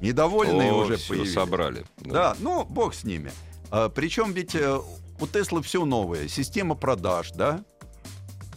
недовольные 0.00 0.72
О, 0.72 0.76
уже 0.84 0.98
появились. 0.98 1.32
собрали. 1.32 1.84
Да, 1.98 2.36
ну, 2.40 2.64
бог 2.64 2.94
с 2.94 3.04
ними. 3.04 3.30
А, 3.70 3.88
причем 3.88 4.32
ведь 4.32 4.54
э, 4.54 4.78
у 5.20 5.26
Теслы 5.26 5.62
все 5.62 5.84
новое. 5.84 6.28
Система 6.28 6.74
продаж, 6.74 7.32
да? 7.32 7.64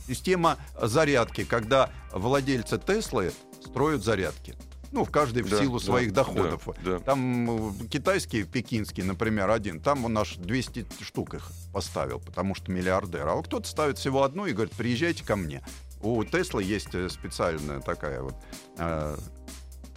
Система 0.08 0.58
зарядки, 0.82 1.44
когда 1.44 1.90
владельцы 2.12 2.78
Теслы 2.80 3.32
строят 3.64 4.04
зарядки. 4.04 4.56
Ну, 4.92 5.04
в 5.06 5.12
каждой 5.12 5.44
в 5.44 5.50
Да, 5.50 5.60
силу 5.60 5.80
да, 5.80 5.86
своих 5.86 6.14
да, 6.14 6.24
доходов. 6.24 6.68
да. 6.84 7.00
Там 7.00 7.70
э, 7.70 7.88
китайский, 7.90 8.44
пекинский, 8.44 9.04
например, 9.04 9.50
один, 9.50 9.80
там 9.80 10.06
он 10.06 10.18
аж 10.18 10.36
200 10.38 10.88
штук 11.02 11.36
их 11.36 11.52
поставил, 11.72 12.20
потому 12.20 12.56
что 12.56 12.72
миллиардер. 12.72 13.28
А 13.28 13.36
вот 13.36 13.46
кто-то 13.48 13.68
ставит 13.68 13.98
всего 14.00 14.24
одну 14.24 14.48
и 14.48 14.54
говорит, 14.54 14.74
приезжайте 14.74 15.24
ко 15.24 15.36
мне. 15.36 15.62
У 16.02 16.24
Теслы 16.24 16.64
есть 16.64 16.94
э, 16.96 17.08
специальная 17.10 17.82
такая 17.82 18.22
вот, 18.22 18.36
э, 18.78 19.16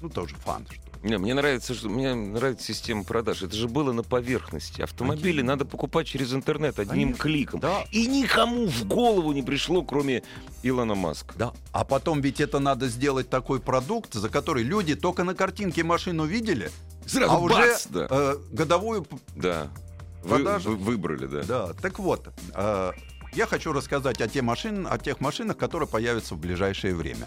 ну 0.01 0.09
тоже 0.11 0.35
фан, 0.37 0.67
что 0.71 0.83
Не, 1.03 1.19
мне 1.19 1.35
нравится, 1.35 1.75
что 1.75 1.89
мне 1.89 2.15
нравится 2.15 2.65
система 2.67 3.03
продаж. 3.03 3.43
Это 3.43 3.57
же 3.57 3.67
было 3.69 3.93
на 3.93 4.05
поверхности. 4.05 4.83
Автомобили 4.83 5.39
Конечно. 5.39 5.47
надо 5.49 5.65
покупать 5.65 6.07
через 6.07 6.33
интернет 6.33 6.79
одним 6.79 7.09
Конечно. 7.15 7.23
кликом. 7.23 7.61
Да. 7.61 7.85
И 7.91 8.07
никому 8.07 8.67
в 8.67 8.85
голову 8.87 9.33
не 9.33 9.43
пришло, 9.43 9.83
кроме 9.83 10.23
Илона 10.63 10.95
Маска. 10.95 11.35
Да. 11.37 11.53
А 11.73 11.85
потом 11.85 12.21
ведь 12.21 12.41
это 12.41 12.61
надо 12.61 12.87
сделать 12.89 13.29
такой 13.29 13.59
продукт, 13.61 14.15
за 14.15 14.29
который 14.29 14.63
люди 14.63 14.95
только 14.95 15.25
на 15.25 15.35
картинке 15.35 15.83
машину 15.83 16.25
видели, 16.25 16.71
Сразу 17.05 17.33
а 17.35 17.39
уже 17.39 17.55
бац, 17.55 17.87
да. 17.89 18.07
э, 18.09 18.37
годовую... 18.53 19.05
Да. 19.35 19.69
Вы, 20.23 20.37
продажи. 20.37 20.69
вы- 20.69 20.77
выбрали, 20.77 21.27
да. 21.27 21.43
Да, 21.43 21.73
так 21.73 21.99
вот, 21.99 22.29
э, 22.55 22.93
я 23.35 23.47
хочу 23.47 23.73
рассказать 23.73 24.21
о, 24.21 24.29
те 24.29 24.41
машин, 24.41 24.87
о 24.89 24.99
тех 24.99 25.21
машинах, 25.21 25.57
которые 25.57 25.89
появятся 25.89 26.37
в 26.37 26.39
ближайшее 26.39 26.95
время. 26.95 27.27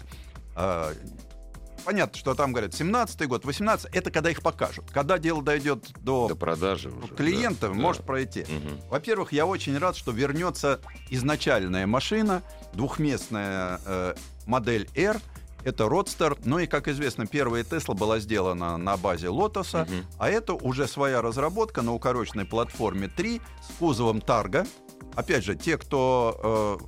Понятно, 1.86 2.18
что 2.18 2.34
там 2.34 2.52
говорят 2.52 2.74
17 2.74 3.28
год, 3.28 3.44
18 3.44 3.94
это 3.94 4.10
когда 4.10 4.28
их 4.28 4.42
покажут. 4.42 4.90
Когда 4.90 5.18
дело 5.18 5.40
дойдет 5.40 5.92
до 6.00 6.26
До 6.26 6.34
продажи 6.34 6.90
уже. 6.90 7.14
клиента, 7.14 7.68
да, 7.68 7.74
может 7.74 8.02
да. 8.02 8.06
пройти. 8.08 8.40
Мгм. 8.40 8.80
Во-первых, 8.90 9.32
я 9.32 9.46
очень 9.46 9.78
рад, 9.78 9.96
что 9.96 10.10
вернется 10.10 10.80
изначальная 11.10 11.86
машина, 11.86 12.42
двухместная 12.72 13.80
э, 13.86 14.14
модель 14.46 14.88
R. 14.96 15.20
Это 15.64 15.88
Родстер. 15.88 16.36
Ну 16.44 16.58
и, 16.58 16.66
как 16.66 16.88
известно, 16.88 17.26
первая 17.26 17.62
Тесла 17.62 17.94
была 17.94 18.18
сделана 18.18 18.76
на 18.76 18.96
базе 18.96 19.28
Лотоса. 19.28 19.86
Мгм. 19.88 20.06
А 20.18 20.28
это 20.28 20.54
уже 20.54 20.88
своя 20.88 21.22
разработка 21.22 21.82
на 21.82 21.94
укороченной 21.94 22.44
платформе 22.46 23.06
3 23.08 23.40
с 23.62 23.78
кузовом 23.78 24.20
Тарга. 24.20 24.66
Опять 25.14 25.44
же, 25.44 25.54
те, 25.54 25.78
кто 25.78 26.80
э, 26.82 26.86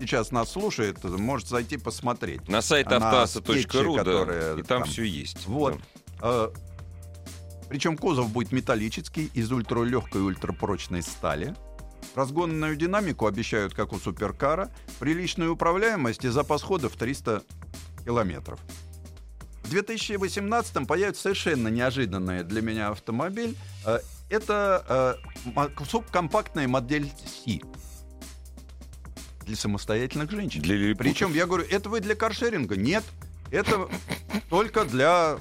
сейчас 0.00 0.30
нас 0.30 0.50
слушает, 0.50 1.02
может 1.04 1.48
зайти 1.48 1.76
посмотреть. 1.76 2.48
На 2.48 2.62
сайт 2.62 2.90
автоаса.ру, 2.90 3.96
да, 3.96 3.98
которые 3.98 4.60
и 4.60 4.62
там, 4.62 4.82
там. 4.82 4.84
все 4.84 5.04
есть. 5.04 5.46
Вот. 5.46 5.78
да. 6.20 6.50
Э, 6.50 6.50
Причем 7.68 7.96
кузов 7.96 8.30
будет 8.30 8.52
металлический 8.52 9.30
из 9.34 9.52
ультралегкой 9.52 10.22
и 10.22 10.24
ультрапрочной 10.24 11.02
стали. 11.02 11.54
Разгонную 12.14 12.76
динамику 12.76 13.26
обещают, 13.26 13.74
как 13.74 13.92
у 13.92 13.98
суперкара. 13.98 14.70
Приличную 14.98 15.52
управляемость 15.52 16.24
и 16.24 16.28
запас 16.28 16.62
хода 16.62 16.88
в 16.88 16.96
300 16.96 17.42
километров. 18.04 18.58
В 19.62 19.70
2018 19.70 20.86
появится 20.86 21.22
совершенно 21.22 21.68
неожиданный 21.68 22.42
для 22.42 22.62
меня 22.62 22.88
автомобиль. 22.88 23.56
Э, 23.86 24.00
Это 24.28 25.16
э, 25.46 25.84
субкомпактная 25.84 26.66
модель 26.66 27.10
C. 27.44 27.60
Для 29.50 29.56
самостоятельных 29.56 30.30
женщин. 30.30 30.62
Для 30.62 30.76
лилипутов. 30.76 31.12
Причем 31.12 31.34
я 31.34 31.44
говорю, 31.44 31.64
это 31.68 31.88
вы 31.88 31.98
для 31.98 32.14
каршеринга? 32.14 32.76
Нет, 32.76 33.02
это 33.50 33.88
только 34.48 34.84
для 34.84 35.38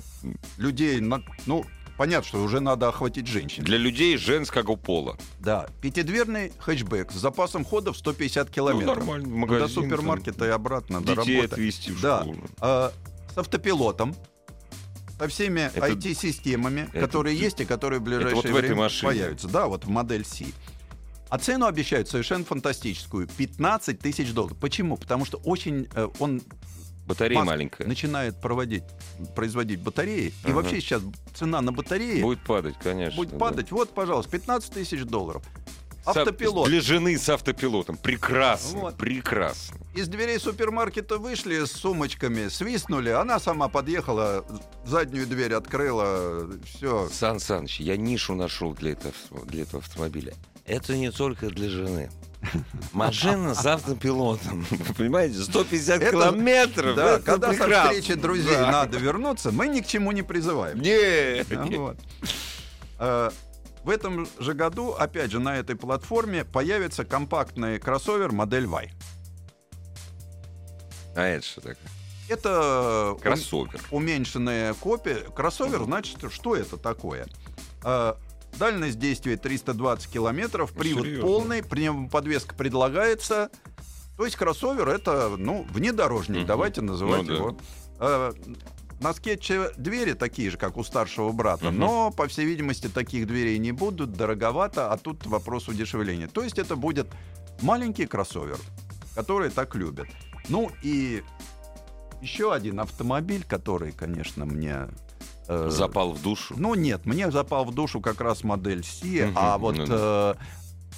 людей. 0.57 0.99
на- 0.99 1.21
Ну, 1.45 1.63
понятно, 1.95 2.27
что 2.27 2.41
уже 2.41 2.59
надо 2.59 2.87
охватить 2.87 3.27
женщин. 3.27 3.63
Для 3.63 3.77
людей 3.77 4.17
женского 4.17 4.75
пола. 4.77 5.15
Да, 5.39 5.67
пятидверный 5.83 6.51
хэтчбэк 6.57 7.11
с 7.11 7.15
запасом 7.17 7.63
хода 7.63 7.93
в 7.93 7.97
150 7.97 8.49
километров. 8.49 8.97
Ну, 8.97 9.11
нормально, 9.11 9.27
магазин. 9.27 9.67
До 9.67 9.73
супермаркета 9.73 10.45
и 10.45 10.49
обратно, 10.49 11.01
до 11.01 11.13
работы. 11.13 11.43
отвезти 11.45 11.91
в 11.91 12.01
Да. 12.01 12.25
А, 12.61 12.91
с 13.31 13.37
автопилотом, 13.37 14.15
со 15.19 15.27
всеми 15.27 15.69
Это- 15.71 15.85
IT-системами, 15.85 16.89
это- 16.93 17.01
которые 17.01 17.37
есть 17.37 17.61
и 17.61 17.65
которые 17.65 17.99
в 17.99 18.03
ближайшее 18.03 18.33
вот 18.37 18.45
в 18.45 18.47
этой 18.47 18.61
время 18.61 18.75
машине. 18.75 19.07
появятся. 19.11 19.47
Да, 19.49 19.67
вот 19.67 19.85
в 19.85 19.89
модель 19.89 20.25
C. 20.25 20.45
А 21.29 21.37
цену 21.37 21.65
обещают 21.67 22.09
совершенно 22.09 22.43
фантастическую. 22.45 23.27
15 23.27 23.99
тысяч 23.99 24.31
долларов. 24.33 24.57
Почему? 24.59 24.97
Потому 24.97 25.25
что 25.25 25.37
очень 25.37 25.87
э, 25.95 26.07
он 26.19 26.41
Батарея 27.07 27.39
Маск 27.39 27.47
маленькая. 27.47 27.87
начинает 27.87 28.39
проводить, 28.39 28.83
производить 29.35 29.79
батареи. 29.79 30.27
И 30.27 30.33
Ага. 30.45 30.53
вообще 30.53 30.79
сейчас 30.79 31.01
цена 31.33 31.59
на 31.61 31.71
батареи 31.71 32.21
будет, 32.21 32.39
Будет 32.39 32.43
падать, 32.45 32.75
конечно. 32.81 33.25
да. 33.25 33.37
падать. 33.37 33.71
Вот, 33.71 33.89
пожалуйста, 33.95 34.31
15 34.31 34.73
тысяч 34.73 35.03
долларов. 35.03 35.43
Автопилот. 36.05 36.67
Для 36.67 36.81
жены 36.81 37.17
с 37.17 37.27
автопилотом. 37.29 37.97
Прекрасно. 37.97 38.79
Вот. 38.79 38.97
Прекрасно. 38.97 39.77
Из 39.95 40.07
дверей 40.07 40.39
супермаркета 40.39 41.17
вышли 41.17 41.63
с 41.65 41.71
сумочками, 41.71 42.47
свистнули, 42.47 43.09
она 43.09 43.39
сама 43.39 43.67
подъехала, 43.69 44.45
заднюю 44.85 45.27
дверь 45.27 45.53
открыла, 45.53 46.49
все. 46.65 47.09
Сан 47.11 47.39
Саныч, 47.39 47.79
я 47.79 47.97
нишу 47.97 48.33
нашел 48.33 48.73
для 48.73 48.91
этого, 48.91 49.13
для 49.45 49.63
этого 49.63 49.83
автомобиля. 49.83 50.33
Это 50.69 50.95
не 50.95 51.11
только 51.11 51.47
для 51.49 51.67
жены. 51.69 52.09
Машина 52.93 53.53
с 53.55 53.65
автопилотом. 53.65 54.65
Вы 54.69 54.93
понимаете, 54.93 55.39
150 55.39 56.01
Это- 56.01 56.11
километров. 56.11 56.95
Да, 56.95 57.15
это 57.15 57.23
когда 57.23 57.51
со 57.53 57.63
прекрасно. 57.63 57.91
встречи 57.91 58.13
друзей 58.19 58.55
Да. 58.55 58.71
надо 58.71 58.97
вернуться, 58.97 59.51
мы 59.51 59.67
ни 59.67 59.81
к 59.81 59.87
чему 59.87 60.11
не 60.11 60.21
призываем. 60.21 60.79
Не, 60.79 61.41
А, 61.53 61.65
вот. 61.77 61.97
Э, 62.99 63.31
В 63.83 63.89
этом 63.89 64.27
же 64.39 64.53
году, 64.53 64.91
опять 64.91 65.31
же, 65.31 65.39
на 65.39 65.57
этой 65.57 65.75
платформе 65.75 66.43
появится 66.45 67.03
компактный 67.05 67.79
кроссовер 67.79 68.31
модель 68.31 68.65
Y. 68.65 68.91
А 71.15 71.21
это 71.25 71.45
что 71.45 71.61
такое? 71.61 71.77
Это 72.27 73.11
ум- 73.13 73.19
Кроссовер. 73.19 73.81
уменьшенная 73.89 74.73
копия. 74.75 75.15
Кроссовер, 75.35 75.83
значит, 75.85 76.19
что 76.31 76.55
это 76.55 76.77
такое? 76.77 77.25
Э, 77.83 78.13
Дальность 78.59 78.99
действия 78.99 79.37
320 79.37 80.11
километров, 80.11 80.71
Ну, 80.75 80.79
привод 80.79 81.03
серьезно. 81.05 81.25
полный, 81.25 81.63
пневмоподвеска 81.63 82.53
предлагается. 82.55 83.49
То 84.17 84.25
есть 84.25 84.35
кроссовер 84.35 84.89
это, 84.89 85.33
ну, 85.37 85.65
внедорожник, 85.71 86.39
Мгм. 86.39 86.45
давайте 86.47 86.81
называть 86.81 87.25
Ну 87.25 87.33
его. 87.33 87.57
Э, 87.99 88.33
На 89.01 89.13
скетче 89.13 89.71
двери 89.77 90.11
такие 90.11 90.49
же, 90.51 90.57
как 90.57 90.75
у 90.75 90.83
старшего 90.83 91.31
брата, 91.31 91.67
Мгм. 91.71 91.79
но, 91.79 92.11
по 92.11 92.27
всей 92.27 92.45
видимости, 92.45 92.87
таких 92.89 93.27
дверей 93.27 93.57
не 93.57 93.71
будут, 93.71 94.11
дороговато, 94.11 94.91
а 94.91 94.97
тут 94.97 95.25
вопрос 95.25 95.69
удешевления. 95.69 96.27
То 96.27 96.43
есть 96.43 96.59
это 96.59 96.75
будет 96.75 97.07
маленький 97.61 98.05
кроссовер, 98.07 98.57
который 99.15 99.51
так 99.51 99.73
любят. 99.75 100.07
Ну 100.49 100.69
и 100.83 101.23
еще 102.21 102.53
один 102.53 102.81
автомобиль, 102.81 103.45
который, 103.47 103.93
конечно, 103.93 104.45
мне... 104.45 104.89
э, 105.49 105.67
Запал 105.69 106.13
в 106.13 106.21
душу. 106.21 106.53
ну 106.57 106.75
нет, 106.75 107.05
мне 107.05 107.29
запал 107.31 107.65
в 107.65 107.73
душу 107.73 107.99
как 108.01 108.21
раз 108.21 108.43
модель 108.43 108.83
C, 108.83 109.25
Мгм, 109.27 109.33
а 109.35 109.57
вот 109.57 109.77
ну 109.77 109.85
э, 109.89 110.35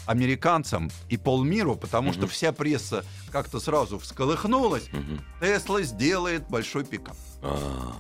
американцам 0.06 0.92
и 1.10 1.18
полмиру, 1.18 1.76
потому 1.76 2.12
что 2.12 2.24
Мгм. 2.24 2.30
вся 2.30 2.52
пресса 2.52 3.06
как-то 3.32 3.60
сразу 3.60 3.98
всколыхнулась, 4.00 4.90
Мгм. 4.92 5.22
Тесла 5.40 5.82
сделает 5.84 6.48
большой 6.50 6.84
пикап. 6.84 7.16
А, 7.42 7.94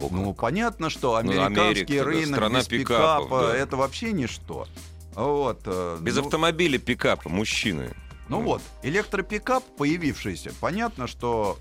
о 0.00 0.08
Ну, 0.10 0.32
понятно, 0.32 0.88
что 0.90 1.12
Ну, 1.12 1.16
американский 1.18 1.98
Америка, 1.98 1.98
да, 1.98 2.04
рынок 2.04 2.26
страна 2.36 2.58
без 2.60 2.68
пикапов, 2.68 3.24
пикапа 3.26 3.42
да. 3.48 3.56
это 3.56 3.76
вообще 3.76 4.12
ничто. 4.12 4.66
Вот, 5.14 5.60
э, 5.66 5.98
Без 6.00 6.16
ну, 6.16 6.22
автомобиля 6.22 6.78
пикапа, 6.78 7.28
мужчины. 7.28 7.94
Ну 8.28 8.40
вот, 8.42 8.62
электропикап, 8.84 9.64
появившийся, 9.76 10.52
понятно, 10.60 11.08
что 11.08 11.58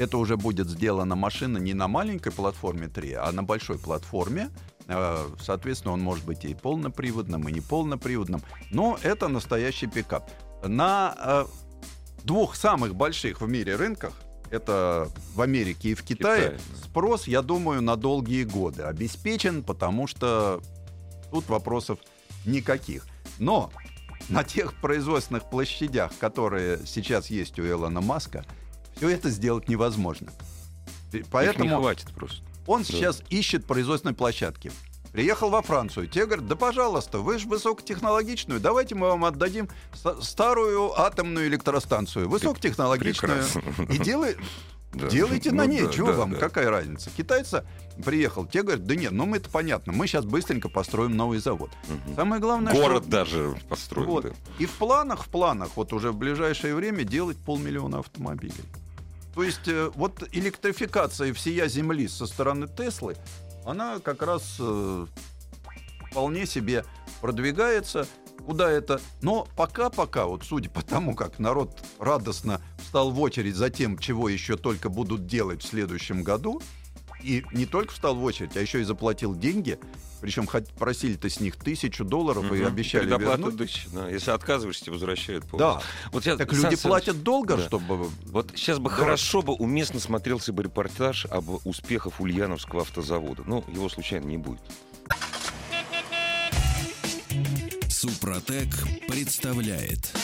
это 0.00 0.16
уже 0.16 0.38
будет 0.38 0.68
сделана 0.68 1.14
машина 1.14 1.58
не 1.58 1.74
на 1.74 1.86
маленькой 1.86 2.32
платформе 2.32 2.88
3, 2.88 3.12
а 3.12 3.32
на 3.32 3.42
большой 3.42 3.78
платформе. 3.78 4.48
Э, 4.88 5.28
Соответственно, 5.42 5.92
он 5.92 6.00
может 6.00 6.24
быть 6.24 6.44
и 6.46 6.54
полноприводным, 6.54 7.46
и 7.46 7.52
неполноприводным. 7.52 8.40
Но 8.70 8.98
это 9.02 9.28
настоящий 9.28 9.86
пикап. 9.86 10.30
На 10.64 11.14
э, 11.18 11.44
двух 12.24 12.56
самых 12.56 12.94
больших 12.94 13.42
в 13.42 13.48
мире 13.48 13.76
рынках, 13.76 14.14
это 14.50 15.08
в 15.34 15.42
Америке 15.42 15.90
и 15.90 15.94
в 15.94 16.02
Китае, 16.02 16.52
да. 16.52 16.76
спрос, 16.82 17.28
я 17.28 17.42
думаю, 17.42 17.82
на 17.82 17.96
долгие 17.96 18.44
годы 18.44 18.84
обеспечен, 18.84 19.62
потому 19.62 20.06
что 20.06 20.62
тут 21.30 21.46
вопросов 21.50 21.98
никаких. 22.46 23.06
Но 23.38 23.70
на 24.30 24.44
тех 24.44 24.80
производственных 24.80 25.50
площадях, 25.50 26.12
которые 26.18 26.80
сейчас 26.86 27.28
есть 27.28 27.58
у 27.58 27.66
Элона 27.66 28.00
Маска, 28.00 28.46
все 29.00 29.08
это 29.08 29.30
сделать 29.30 29.66
невозможно. 29.68 30.30
И 31.12 31.18
Их 31.18 31.24
не 31.24 31.30
Поэтому 31.30 31.78
хватит 31.80 32.08
просто. 32.14 32.42
он 32.66 32.82
Да. 32.82 32.86
сейчас 32.86 33.22
ищет 33.30 33.64
производственной 33.64 34.14
площадки. 34.14 34.70
Приехал 35.12 35.48
во 35.50 35.62
Францию, 35.62 36.06
те 36.06 36.26
говорят, 36.26 36.46
да 36.46 36.54
пожалуйста, 36.54 37.18
вы 37.18 37.38
же 37.38 37.48
высокотехнологичную, 37.48 38.60
давайте 38.60 38.94
мы 38.94 39.08
вам 39.08 39.24
отдадим 39.24 39.68
ста- 39.94 40.20
старую 40.20 40.92
атомную 41.00 41.48
электростанцию, 41.48 42.28
высокотехнологичную, 42.28 43.42
Прекрасно. 43.42 43.92
и 43.92 43.98
делай, 43.98 44.36
Да. 44.92 45.08
делайте 45.08 45.50
на 45.52 45.64
Ну 45.64 45.70
ней, 45.70 45.82
да, 45.82 45.92
чего 45.92 46.08
да, 46.08 46.18
вам, 46.18 46.32
да. 46.32 46.36
какая 46.38 46.68
разница. 46.70 47.10
Китайца 47.16 47.64
приехал, 48.04 48.44
те 48.46 48.62
говорят, 48.62 48.84
да 48.86 48.94
нет, 48.96 49.10
ну 49.12 49.24
мы 49.26 49.38
это 49.38 49.48
понятно, 49.50 49.92
мы 49.92 50.06
сейчас 50.06 50.24
быстренько 50.24 50.68
построим 50.68 51.16
новый 51.16 51.38
завод. 51.40 51.70
Мгм. 51.88 52.14
Самое 52.16 52.40
главное, 52.40 52.72
Город 52.72 53.02
что... 53.04 53.10
даже 53.10 53.56
построен. 53.68 54.06
Вот. 54.08 54.24
да. 54.24 54.30
И 54.60 54.66
в 54.66 54.72
планах, 54.72 55.24
в 55.24 55.28
планах, 55.28 55.70
вот 55.76 55.92
уже 55.92 56.12
в 56.12 56.16
ближайшее 56.16 56.74
время 56.76 57.02
делать 57.04 57.36
полмиллиона 57.38 57.98
автомобилей. 58.00 58.54
То 59.40 59.44
есть 59.44 59.68
э, 59.68 59.90
вот 59.94 60.22
электрификация 60.32 61.32
всея 61.32 61.66
Земли 61.66 62.06
со 62.08 62.26
стороны 62.26 62.68
Теслы, 62.68 63.16
она 63.64 63.98
как 63.98 64.20
раз 64.20 64.56
э, 64.60 65.06
вполне 66.10 66.44
себе 66.44 66.84
продвигается. 67.22 68.06
куда 68.44 68.70
это... 68.70 69.00
Но 69.22 69.48
пока-пока, 69.56 70.26
вот 70.26 70.44
судя 70.44 70.68
по 70.68 70.82
тому, 70.82 71.14
как 71.14 71.38
народ 71.38 71.70
радостно 71.98 72.60
встал 72.84 73.12
в 73.12 73.18
очередь 73.18 73.54
за 73.56 73.70
тем, 73.70 73.96
чего 73.96 74.28
еще 74.28 74.58
только 74.58 74.90
будут 74.90 75.26
делать 75.26 75.62
в 75.62 75.66
следующем 75.66 76.22
году, 76.22 76.60
и 77.22 77.44
не 77.52 77.66
только 77.66 77.92
встал 77.92 78.14
в 78.14 78.24
очередь, 78.24 78.56
а 78.56 78.60
еще 78.60 78.80
и 78.80 78.84
заплатил 78.84 79.34
деньги, 79.34 79.78
причем 80.20 80.46
просили-то 80.78 81.28
с 81.28 81.40
них 81.40 81.56
тысячу 81.56 82.04
долларов 82.04 82.44
угу. 82.44 82.54
и 82.54 82.62
обещали 82.62 83.08
вернуть. 83.08 83.56
Тысяч, 83.56 83.86
да. 83.92 84.08
Если 84.08 84.30
отказываешься, 84.30 84.84
тебе 84.84 84.92
возвращают 84.94 85.46
полностью. 85.46 85.82
Да. 85.82 86.10
Вот 86.12 86.26
я, 86.26 86.36
так 86.36 86.52
люди 86.52 86.74
Сан 86.74 86.90
платят 86.90 87.22
долго, 87.22 87.56
да. 87.56 87.66
чтобы... 87.66 88.10
Вот 88.26 88.52
сейчас 88.54 88.78
бы 88.78 88.90
да. 88.90 88.96
хорошо 88.96 89.42
бы 89.42 89.54
уместно 89.54 90.00
смотрелся 90.00 90.52
бы 90.52 90.62
репортаж 90.62 91.26
об 91.26 91.66
успехах 91.66 92.20
Ульяновского 92.20 92.82
автозавода. 92.82 93.42
Ну, 93.46 93.64
его 93.68 93.88
случайно 93.88 94.26
не 94.26 94.36
будет. 94.36 94.60
Супротек 97.88 98.68
представляет 99.08 100.14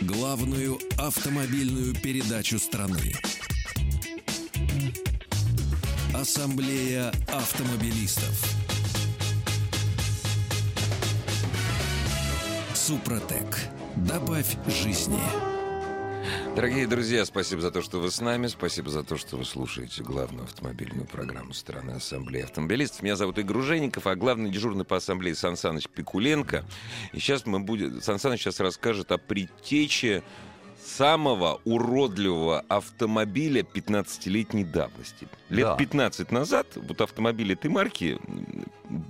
главную 0.00 0.78
автомобильную 0.98 1.94
передачу 1.94 2.58
страны. 2.58 3.14
Ассамблея 6.14 7.08
автомобилистов. 7.26 8.40
Супротек. 12.72 13.58
Добавь 13.96 14.56
жизни. 14.68 15.18
Дорогие 16.54 16.86
друзья, 16.86 17.24
спасибо 17.24 17.62
за 17.62 17.72
то, 17.72 17.82
что 17.82 17.98
вы 17.98 18.12
с 18.12 18.20
нами. 18.20 18.46
Спасибо 18.46 18.90
за 18.90 19.02
то, 19.02 19.16
что 19.16 19.36
вы 19.36 19.44
слушаете 19.44 20.04
главную 20.04 20.44
автомобильную 20.44 21.04
программу 21.04 21.52
страны 21.52 21.90
Ассамблеи 21.90 22.42
автомобилистов. 22.42 23.02
Меня 23.02 23.16
зовут 23.16 23.38
Игорь 23.38 23.56
Ружеников, 23.56 24.06
а 24.06 24.14
главный 24.14 24.50
дежурный 24.50 24.84
по 24.84 24.96
Ассамблее 24.96 25.34
Сан 25.34 25.56
Саныч 25.56 25.88
Пикуленко. 25.88 26.64
И 27.12 27.18
сейчас 27.18 27.44
мы 27.44 27.58
будем... 27.58 28.00
Сан 28.00 28.20
Саныч 28.20 28.42
сейчас 28.42 28.60
расскажет 28.60 29.10
о 29.10 29.18
предтече 29.18 30.22
самого 30.84 31.60
уродливого 31.64 32.60
автомобиля 32.68 33.62
15-летней 33.62 34.64
давности. 34.64 35.28
Лет 35.48 35.68
да. 35.68 35.76
15 35.76 36.30
назад 36.30 36.66
вот 36.76 37.00
автомобиль 37.00 37.52
этой 37.52 37.70
марки 37.70 38.18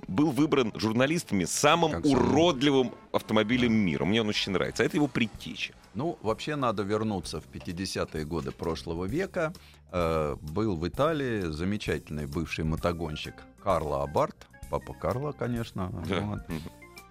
был 0.07 0.31
выбран 0.31 0.71
журналистами 0.75 1.45
самым 1.45 1.91
как 1.91 2.05
уродливым 2.05 2.93
автомобилем 3.11 3.73
мира. 3.73 4.05
Мне 4.05 4.21
он 4.21 4.29
очень 4.29 4.51
нравится. 4.51 4.83
А 4.83 4.85
это 4.85 4.97
его 4.97 5.07
предтеча. 5.07 5.73
Ну, 5.93 6.17
вообще 6.21 6.55
надо 6.55 6.83
вернуться 6.83 7.41
в 7.41 7.47
50-е 7.47 8.25
годы 8.25 8.51
прошлого 8.51 9.05
века. 9.05 9.53
Э, 9.91 10.35
был 10.41 10.75
в 10.75 10.87
Италии 10.87 11.41
замечательный 11.51 12.25
бывший 12.25 12.63
мотогонщик 12.65 13.35
Карло 13.63 14.03
Абарт. 14.03 14.47
Папа 14.69 14.93
Карло, 14.93 15.31
конечно. 15.31 15.91
Да. 16.07 16.21
Вот. 16.21 16.41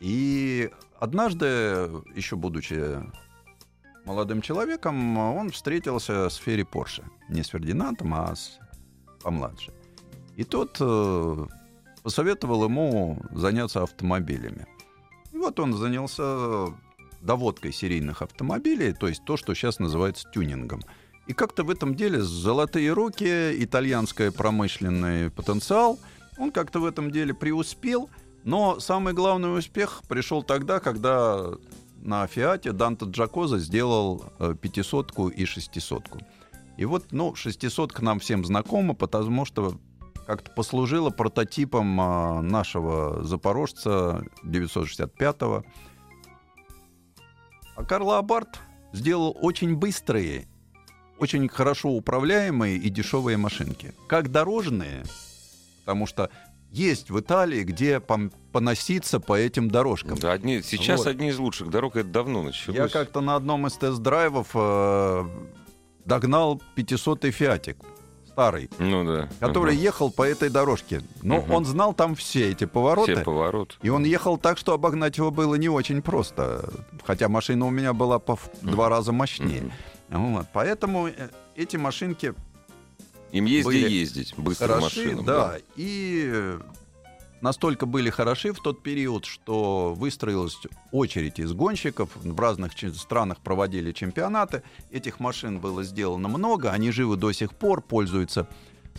И 0.01 0.71
однажды, 0.99 1.47
еще 2.15 2.37
будучи 2.37 3.01
молодым 4.05 4.43
человеком, 4.43 5.17
он 5.19 5.51
встретился 5.51 6.29
с 6.29 6.37
Ферри 6.37 6.65
Порше. 6.65 7.05
Не 7.29 7.43
с 7.43 7.49
Фердинандом, 7.49 8.15
а 8.15 8.35
с 8.35 8.59
помладше. 9.23 9.73
И 10.37 10.45
тот 10.45 10.77
э, 10.81 11.47
посоветовал 12.03 12.65
ему 12.65 13.19
заняться 13.31 13.83
автомобилями. 13.83 14.67
И 15.33 15.37
вот 15.37 15.59
он 15.59 15.73
занялся 15.73 16.67
доводкой 17.23 17.73
серийных 17.73 18.23
автомобилей, 18.23 18.93
то 18.93 19.09
есть 19.09 19.25
то, 19.25 19.37
что 19.37 19.55
сейчас 19.55 19.79
называется 19.79 20.29
тюнингом. 20.33 20.83
И 21.27 21.33
как-то 21.33 21.65
в 21.65 21.71
этом 21.71 21.95
деле 21.95 22.21
золотые 22.21 22.93
руки, 22.93 23.65
итальянский 23.65 24.31
промышленный 24.31 25.31
потенциал, 25.31 25.99
он 26.37 26.51
как-то 26.51 26.81
в 26.81 26.85
этом 26.85 27.11
деле 27.11 27.33
преуспел, 27.33 28.11
но 28.45 28.79
самый 28.79 29.15
главный 29.15 29.57
успех 29.57 30.03
пришел 30.07 30.43
тогда, 30.43 30.81
когда 30.81 31.55
на 32.05 32.27
Фиате 32.27 32.73
Данте 32.73 33.07
Джакоза 33.09 33.59
сделал 33.59 34.25
э, 34.39 34.55
пятисотку 34.61 35.29
и 35.29 35.45
шестисотку. 35.45 36.21
И 36.77 36.85
вот, 36.85 37.13
ну, 37.13 37.35
шестисотка 37.35 38.05
нам 38.05 38.21
всем 38.21 38.45
знакома, 38.45 38.95
потому 38.95 39.45
что 39.45 39.79
как-то 40.27 40.51
послужила 40.51 41.11
прототипом 41.11 42.01
а, 42.01 42.41
нашего 42.41 43.23
запорожца 43.23 44.25
965-го. 44.45 45.65
А 47.77 47.85
Карл 47.85 48.13
Абарт 48.13 48.61
сделал 48.93 49.37
очень 49.41 49.77
быстрые, 49.77 50.47
очень 51.19 51.49
хорошо 51.49 51.91
управляемые 51.91 52.77
и 52.77 52.89
дешевые 52.89 53.37
машинки. 53.37 53.93
Как 54.09 54.31
дорожные, 54.31 55.05
потому 55.81 56.07
что 56.07 56.31
есть 56.75 57.11
в 57.11 57.21
Италии, 57.21 57.63
где 57.63 58.01
поноситься 58.01 59.21
по 59.21 59.39
этим 59.39 59.71
дорожкам. 59.71 60.19
Да, 60.19 60.33
одни, 60.33 60.61
сейчас 60.63 61.01
вот. 61.01 61.09
одни 61.09 61.29
из 61.29 61.39
лучших 61.39 61.71
дорог, 61.71 61.97
это 61.97 62.09
давно 62.09 62.43
началось. 62.43 62.77
Я 62.77 62.89
как-то 62.89 63.21
на 63.21 63.37
одном 63.37 63.67
из 63.67 63.75
тест-драйвов 63.75 64.49
э, 64.55 65.25
догнал 66.05 66.61
500-й 66.77 67.31
Фиатик 67.31 67.77
старый, 68.27 68.69
ну, 68.81 69.05
да. 69.05 69.29
который 69.39 69.75
угу. 69.77 69.83
ехал 69.83 70.11
по 70.11 70.25
этой 70.25 70.51
дорожке. 70.51 71.03
Но 71.23 71.39
угу. 71.39 71.55
он 71.55 71.65
знал 71.65 71.95
там 71.95 72.17
все 72.17 72.51
эти 72.51 72.65
повороты. 72.65 73.15
Все 73.15 73.25
повороты. 73.25 73.77
И 73.81 73.89
он 73.89 74.03
ехал 74.03 74.37
так, 74.37 74.59
что 74.59 74.73
обогнать 74.73 75.19
его 75.19 75.31
было 75.31 75.55
не 75.55 75.69
очень 75.69 76.03
просто. 76.03 76.69
Хотя 77.05 77.29
машина 77.29 77.67
у 77.67 77.71
меня 77.71 77.93
была 77.93 78.19
по 78.19 78.35
в 78.35 78.49
два 78.63 78.89
раза 78.89 79.13
мощнее. 79.13 79.71
Угу. 80.11 80.19
Вот. 80.19 80.47
Поэтому 80.53 81.07
э, 81.07 81.13
эти 81.55 81.77
машинки 81.77 82.35
им 83.35 83.47
есть 83.47 83.69
где 83.69 83.89
ездить, 83.89 84.35
быстро 84.37 84.75
хороши, 84.75 85.01
машинам. 85.07 85.25
Да, 85.25 85.53
да, 85.53 85.59
и 85.75 86.57
настолько 87.41 87.85
были 87.85 88.09
хороши 88.09 88.53
в 88.53 88.61
тот 88.61 88.83
период, 88.85 89.25
что 89.25 89.93
выстроилась 89.93 90.57
очередь 90.93 91.41
из 91.41 91.53
гонщиков. 91.53 92.11
В 92.15 92.41
разных 92.41 92.73
странах 92.95 93.41
проводили 93.41 93.91
чемпионаты. 93.91 94.63
Этих 94.93 95.19
машин 95.19 95.59
было 95.59 95.83
сделано 95.83 96.29
много. 96.29 96.71
Они 96.71 96.93
живы 96.93 97.17
до 97.17 97.33
сих 97.33 97.55
пор, 97.55 97.83
пользуются 97.83 98.47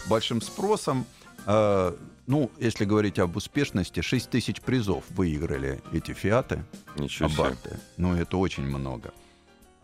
большим 0.08 0.42
спросом. 0.42 1.06
А, 1.46 1.98
ну, 2.28 2.52
если 2.60 2.84
говорить 2.84 3.20
об 3.20 3.38
успешности, 3.38 4.02
6 4.02 4.30
тысяч 4.30 4.60
призов 4.60 5.06
выиграли 5.12 5.82
эти 5.94 6.12
«Фиаты». 6.12 6.62
Ничего 6.98 7.30
себе. 7.30 7.80
Ну, 7.96 8.14
это 8.16 8.36
очень 8.36 8.64
много. 8.64 9.14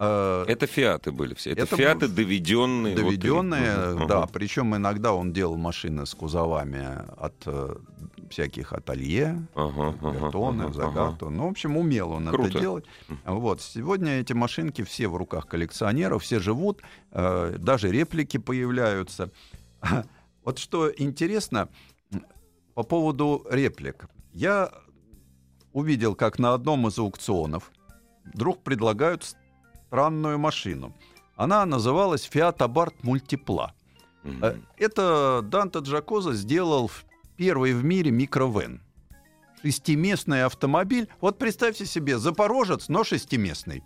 Э, 0.04 0.46
это 0.48 0.66
фиаты 0.66 1.12
были 1.12 1.36
все. 1.36 1.52
Это, 1.52 1.62
это 1.62 1.76
фиаты 1.76 2.08
доведенные. 2.08 2.96
Доведенные, 2.96 3.94
вот, 3.94 4.08
да. 4.08 4.22
Угу. 4.22 4.32
Причем 4.34 4.76
иногда 4.76 5.14
он 5.14 5.32
делал 5.32 5.58
машины 5.58 6.08
с 6.08 6.16
кузовами 6.16 7.06
от 7.18 7.36
э, 7.46 7.76
всяких 8.32 8.74
ателье, 8.74 9.46
ага, 9.54 9.92
Бертоны, 10.02 10.64
ага, 10.64 10.74
Загато. 10.74 11.28
Ага. 11.28 11.30
Ну, 11.30 11.48
в 11.48 11.52
общем, 11.52 11.78
умел 11.78 12.14
он 12.14 12.28
Круто. 12.30 12.50
это 12.50 12.60
делать. 12.60 12.86
Вот. 13.26 13.62
Сегодня 13.62 14.20
эти 14.20 14.34
машинки 14.34 14.82
все 14.84 15.08
в 15.08 15.16
руках 15.16 15.46
коллекционеров, 15.46 16.24
все 16.24 16.40
живут, 16.40 16.82
э, 17.12 17.58
даже 17.60 17.92
реплики 17.92 18.38
появляются. 18.38 19.30
Вот 20.44 20.58
что 20.58 20.92
интересно 20.98 21.70
по 22.74 22.82
поводу 22.82 23.46
реплик. 23.52 24.08
Я 24.34 24.72
увидел, 25.72 26.16
как 26.16 26.40
на 26.40 26.56
одном 26.56 26.88
из 26.88 26.98
аукционов 26.98 27.72
вдруг 28.34 28.64
предлагают 28.64 29.24
странную 29.92 30.40
машину. 30.40 30.94
Она 31.36 31.66
называлась 31.66 32.30
Fiat 32.34 32.60
Abarth 32.60 32.96
Multipla. 33.04 33.72
Mm-hmm. 34.24 34.64
Это 34.78 35.42
Данте 35.44 35.80
Джакоза 35.80 36.32
сделал 36.34 36.90
первый 37.36 37.74
в 37.74 37.84
мире 37.84 38.10
микровен. 38.10 38.82
Шестиместный 39.62 40.46
автомобиль. 40.46 41.10
Вот 41.20 41.38
представьте 41.38 41.86
себе, 41.86 42.18
Запорожец, 42.18 42.88
но 42.88 43.04
шестиместный. 43.04 43.84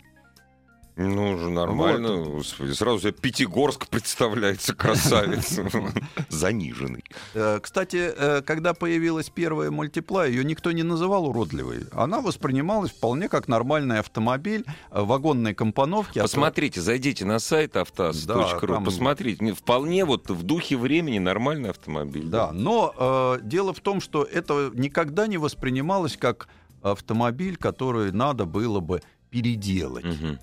Ну, 0.96 1.32
уже 1.32 1.50
нормально. 1.50 2.16
Вот. 2.16 2.28
Господи, 2.28 2.72
сразу 2.72 3.00
себе 3.00 3.12
Пятигорск 3.12 3.86
представляется 3.90 4.74
красавец. 4.74 5.60
Заниженный. 6.30 7.04
Э, 7.34 7.60
кстати, 7.60 8.12
э, 8.16 8.40
когда 8.40 8.72
появилась 8.72 9.28
первая 9.28 9.70
мультипла, 9.70 10.26
ее 10.26 10.42
никто 10.42 10.72
не 10.72 10.82
называл 10.82 11.26
уродливой. 11.26 11.86
Она 11.92 12.22
воспринималась 12.22 12.92
вполне 12.92 13.28
как 13.28 13.46
нормальный 13.46 13.98
автомобиль 13.98 14.64
э, 14.90 15.02
вагонной 15.02 15.54
компоновки. 15.54 16.18
Посмотрите, 16.18 16.80
зайдите 16.80 17.26
на 17.26 17.40
сайт 17.40 17.76
автоаз.ру, 17.76 18.66
да, 18.66 18.80
посмотрите. 18.80 19.52
Вполне 19.52 20.06
вот 20.06 20.30
в 20.30 20.42
духе 20.44 20.78
времени 20.78 21.18
нормальный 21.18 21.70
автомобиль. 21.70 22.26
Да, 22.26 22.52
но 22.52 23.36
дело 23.42 23.74
в 23.74 23.80
том, 23.80 24.00
что 24.00 24.24
это 24.24 24.70
никогда 24.74 25.26
не 25.26 25.36
воспринималось 25.36 26.16
как 26.16 26.48
автомобиль, 26.82 27.56
который 27.56 28.12
надо 28.12 28.46
было 28.46 28.80
бы 28.80 29.02
переделать. 29.30 30.04
Угу 30.04 30.38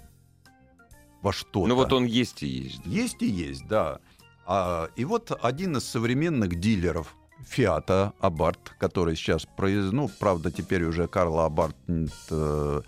во 1.23 1.31
что-то. 1.31 1.67
Ну 1.67 1.75
вот 1.75 1.93
он 1.93 2.05
есть 2.05 2.43
и 2.43 2.47
есть. 2.47 2.85
Есть 2.85 3.23
и 3.23 3.27
есть, 3.27 3.65
да. 3.67 3.99
А, 4.45 4.89
и 4.95 5.05
вот 5.05 5.31
один 5.41 5.77
из 5.77 5.85
современных 5.85 6.59
дилеров 6.59 7.15
Фиата 7.47 8.13
Абарт, 8.19 8.75
который 8.77 9.15
сейчас, 9.15 9.47
ну, 9.57 10.09
правда, 10.19 10.51
теперь 10.51 10.83
уже 10.83 11.07
Карла 11.07 11.45
Абарт, 11.45 11.75
э, 11.87 12.81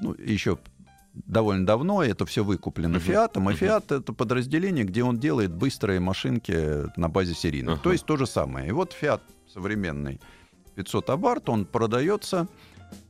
ну, 0.00 0.14
еще 0.18 0.58
довольно 1.14 1.66
давно 1.66 2.02
это 2.02 2.24
все 2.24 2.42
выкуплено 2.42 2.96
uh-huh. 2.96 3.00
Фиатом, 3.00 3.50
и 3.50 3.54
Фиат 3.54 3.90
uh-huh. 3.90 4.00
это 4.00 4.12
подразделение, 4.12 4.84
где 4.84 5.02
он 5.04 5.18
делает 5.18 5.52
быстрые 5.52 6.00
машинки 6.00 6.88
на 6.98 7.08
базе 7.08 7.34
серийных. 7.34 7.78
Uh-huh. 7.78 7.82
То 7.82 7.92
есть 7.92 8.06
то 8.06 8.16
же 8.16 8.26
самое. 8.26 8.68
И 8.68 8.72
вот 8.72 8.92
Фиат 8.92 9.22
современный 9.52 10.20
500 10.76 11.10
Абарт, 11.10 11.48
он 11.48 11.66
продается, 11.66 12.48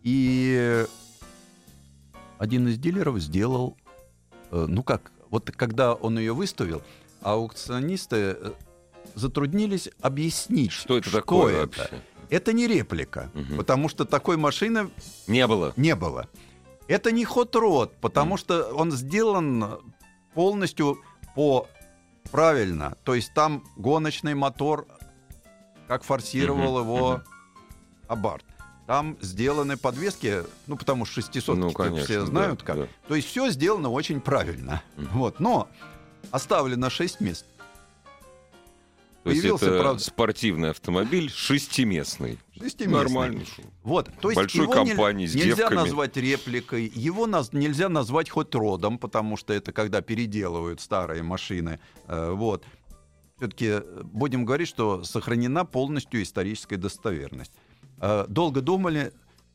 и 0.03 0.85
один 2.39 2.69
из 2.69 2.79
дилеров 2.79 3.21
сделал, 3.21 3.77
ну 4.53 4.83
как, 4.83 5.11
вот 5.31 5.51
когда 5.51 5.95
он 5.95 6.19
ее 6.19 6.33
выставил, 6.33 6.83
аукционисты 7.23 8.17
э, 8.39 8.53
затруднились 9.15 9.89
объяснить, 10.01 10.73
Что 10.73 10.99
это 10.99 11.11
такое 11.11 11.65
это. 11.65 11.79
вообще? 11.81 12.03
Это 12.31 12.53
не 12.53 12.67
реплика, 12.67 13.31
Мгм. 13.35 13.57
потому 13.59 13.89
что 13.89 14.05
такой 14.05 14.37
машины 14.37 14.91
Не 15.27 15.47
было. 15.47 15.73
не 15.77 15.95
было. 15.95 16.29
Это 16.89 17.13
не 17.13 17.25
хот-род, 17.25 17.95
потому 18.01 18.31
Мгм. 18.35 18.39
что 18.39 18.63
он 18.75 18.91
сделан 18.93 19.79
полностью 20.35 20.99
по 21.35 21.67
правильно. 22.31 22.97
То 23.05 23.15
есть 23.15 23.33
там 23.35 23.65
гоночный 23.77 24.35
мотор, 24.35 24.87
как 25.89 26.05
форсировал 26.05 26.79
Мгм, 26.79 26.89
его 26.89 27.13
мгм. 27.15 27.23
Абарт. 28.09 28.45
Там 28.87 29.17
сделаны 29.21 29.77
подвески, 29.77 30.43
ну 30.67 30.77
потому 30.77 31.05
что 31.05 31.21
600 31.23 31.57
Ну, 31.57 31.71
конечно, 31.73 32.05
все 32.05 32.21
да, 32.21 32.27
знают 32.27 32.63
как. 32.63 32.77
да. 32.77 32.89
То 33.09 33.15
есть 33.15 33.29
все 33.29 33.49
сделано 33.51 33.89
очень 33.91 34.21
правильно. 34.21 34.83
Мгм. 34.97 35.09
Вот, 35.13 35.41
но 35.41 35.69
оставлено 36.31 36.91
6 36.91 37.21
мест. 37.21 37.47
То 39.23 39.31
есть 39.31 39.43
Появился, 39.43 39.67
это 39.67 39.79
правда- 39.81 40.03
спортивный 40.03 40.71
автомобиль 40.71 41.31
шестиместный. 41.31 42.41
Шестиместный. 42.59 43.05
Нормально. 43.05 43.43
Вот, 43.85 44.11
то 44.21 44.31
есть 44.31 44.37
Большой 44.37 44.63
его 44.65 44.73
компании 44.73 45.27
с 45.27 45.35
нельзя 45.37 45.55
девками. 45.55 45.79
назвать 45.79 46.17
репликой, 46.17 46.91
его 46.93 47.29
наз- 47.29 47.51
нельзя 47.57 47.89
назвать 47.89 48.31
хоть 48.31 48.53
родом, 48.53 48.99
потому 48.99 49.37
что 49.37 49.53
это 49.53 49.71
когда 49.73 50.01
переделывают 50.01 50.81
старые 50.81 51.23
машины. 51.23 51.79
Э, 52.09 52.33
вот. 52.33 52.65
Все-таки 53.37 53.81
будем 54.03 54.45
говорить, 54.45 54.69
что 54.69 55.05
сохранена 55.05 55.65
полностью 55.65 56.21
историческая 56.23 56.77
достоверность. 56.77 57.53
Э, 58.03 58.27
долго 58.29 58.61
думали, 58.61 59.13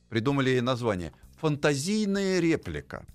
придумали 0.09 0.51
ей 0.51 0.61
название. 0.61 1.11
Фантазийная 1.41 2.39
реплика. 2.39 3.05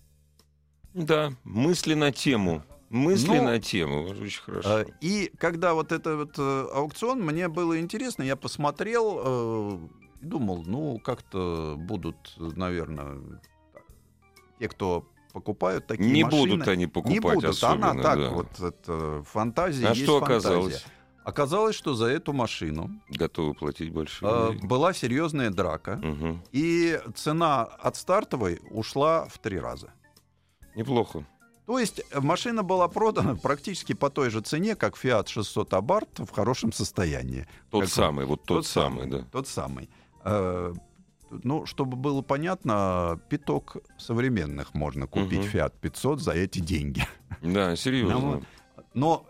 Да, 0.94 1.32
мысли 1.42 1.94
на 1.94 2.12
тему. 2.12 2.62
Мысли 2.90 3.38
Ну, 3.38 3.44
на 3.44 3.58
тему. 3.58 4.02
Очень 4.04 4.42
хорошо. 4.42 4.80
Э, 4.80 4.84
И 5.00 5.32
когда 5.38 5.72
вот 5.72 5.90
этот 5.90 6.16
вот 6.18 6.34
э, 6.38 6.66
аукцион, 6.74 7.20
мне 7.22 7.48
было 7.48 7.80
интересно, 7.80 8.22
я 8.22 8.36
посмотрел, 8.36 9.80
думал, 10.20 10.62
ну, 10.66 10.98
как-то 10.98 11.76
будут, 11.78 12.34
наверное, 12.36 13.18
те, 14.58 14.68
кто 14.68 15.08
покупают 15.32 15.86
такие 15.86 16.10
не 16.12 16.24
машины. 16.24 16.48
будут 16.50 16.68
они 16.68 16.86
покупать 16.86 17.14
не 17.14 17.20
будут, 17.20 17.44
особенно. 17.46 17.92
она 17.92 18.02
так 18.02 18.18
да. 18.18 18.28
вот, 18.28 18.60
это, 18.60 19.24
фантазия 19.24 19.86
А 19.86 19.90
есть 19.90 20.02
что 20.02 20.18
фантазия. 20.20 20.36
оказалось? 20.48 20.84
Оказалось, 21.24 21.76
что 21.76 21.94
за 21.94 22.06
эту 22.06 22.32
машину 22.32 22.90
Готовы 23.08 23.54
платить 23.54 23.92
большие 23.92 24.30
э, 24.30 24.66
была 24.66 24.92
серьезная 24.92 25.50
драка, 25.50 25.96
Мгм. 26.02 26.42
и 26.52 27.00
цена 27.14 27.62
от 27.62 27.96
стартовой 27.96 28.60
ушла 28.70 29.26
в 29.28 29.38
три 29.38 29.58
раза. 29.58 29.90
Неплохо. 30.74 31.24
То 31.66 31.78
есть 31.78 32.02
машина 32.14 32.62
была 32.64 32.88
продана 32.88 33.36
практически 33.36 33.92
по 33.92 34.10
той 34.10 34.30
же 34.30 34.40
цене, 34.40 34.74
как 34.74 34.96
Fiat 34.96 35.28
600 35.28 35.72
Abarth 35.74 36.26
в 36.26 36.30
хорошем 36.32 36.72
состоянии. 36.72 37.46
Тот 37.70 37.82
Как 37.82 37.90
самый, 37.90 38.26
вот 38.26 38.42
тот, 38.44 38.66
самый, 38.66 39.06
да. 39.06 39.24
Тот 39.30 39.46
самый. 39.48 39.88
Э, 40.24 40.72
Ну, 41.44 41.64
чтобы 41.66 41.96
было 41.96 42.20
понятно, 42.20 43.18
пяток 43.30 43.76
современных 43.96 44.74
можно 44.74 45.06
купить 45.06 45.38
Мгм. 45.38 45.48
Fiat 45.48 45.72
500 45.80 46.20
за 46.20 46.32
эти 46.32 46.58
деньги. 46.58 47.06
Да, 47.40 47.74
серьезно. 47.76 48.18
Ну, 48.20 48.42
Но 48.94 49.26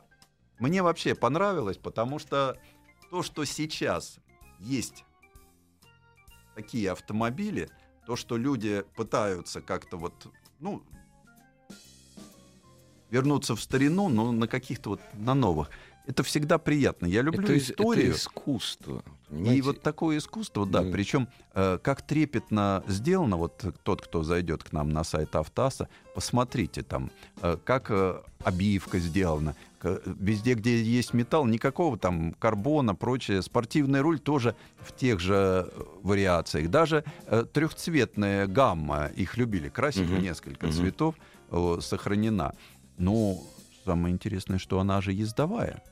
мне 0.62 0.80
вообще 0.80 1.16
понравилось, 1.16 1.76
потому 1.76 2.20
что 2.20 2.56
то, 3.10 3.24
что 3.24 3.44
сейчас 3.44 4.18
есть 4.60 5.04
такие 6.54 6.92
автомобили, 6.92 7.68
то, 8.06 8.14
что 8.14 8.36
люди 8.36 8.84
пытаются 8.94 9.60
как-то 9.60 9.96
вот, 9.96 10.14
ну, 10.60 10.84
вернуться 13.10 13.56
в 13.56 13.60
старину, 13.60 14.08
но 14.08 14.30
на 14.30 14.46
каких-то 14.46 14.90
вот, 14.90 15.00
на 15.14 15.34
новых. 15.34 15.68
Это 16.06 16.22
всегда 16.22 16.58
приятно. 16.58 17.06
Я 17.06 17.22
люблю 17.22 17.42
это, 17.44 17.54
из- 17.54 17.70
это 17.70 17.82
историю. 17.82 18.14
Искусство. 19.32 19.36
И 19.36 19.38
понимаете? 19.44 19.62
вот 19.62 19.82
такое 19.82 20.18
искусство, 20.18 20.66
да, 20.66 20.82
Да. 20.82 20.90
причем 20.92 21.28
э, 21.54 21.78
как 21.82 22.02
трепетно 22.02 22.82
сделано, 22.86 23.36
вот 23.36 23.64
тот, 23.82 24.02
кто 24.02 24.22
зайдет 24.22 24.62
к 24.62 24.72
нам 24.72 24.90
на 24.90 25.04
сайт 25.04 25.34
Автаса, 25.36 25.88
посмотрите 26.14 26.82
там, 26.82 27.10
э, 27.42 27.56
как 27.64 27.90
э, 27.90 28.20
обивка 28.44 28.98
сделана, 28.98 29.54
к- 29.78 30.00
везде, 30.06 30.54
где 30.54 30.82
есть 30.82 31.14
металл, 31.14 31.46
никакого 31.46 31.96
там 31.98 32.32
карбона, 32.38 32.94
прочее, 32.94 33.42
спортивный 33.42 34.00
руль 34.00 34.18
тоже 34.18 34.54
в 34.80 34.92
тех 34.94 35.18
же 35.20 35.34
э, 35.70 35.82
вариациях, 36.02 36.70
даже 36.70 37.04
э, 37.26 37.44
трехцветная 37.52 38.46
гамма, 38.46 39.06
их 39.06 39.36
любили 39.36 39.68
красить 39.68 40.08
в 40.08 40.12
Мгм. 40.12 40.22
несколько 40.22 40.66
Мгм. 40.66 40.74
цветов, 40.76 41.14
э, 41.50 41.78
сохранена. 41.80 42.52
Ну, 42.98 43.42
самое 43.84 44.12
интересное, 44.14 44.58
что 44.58 44.78
она 44.78 45.00
же 45.00 45.12
ездовая. 45.12 45.82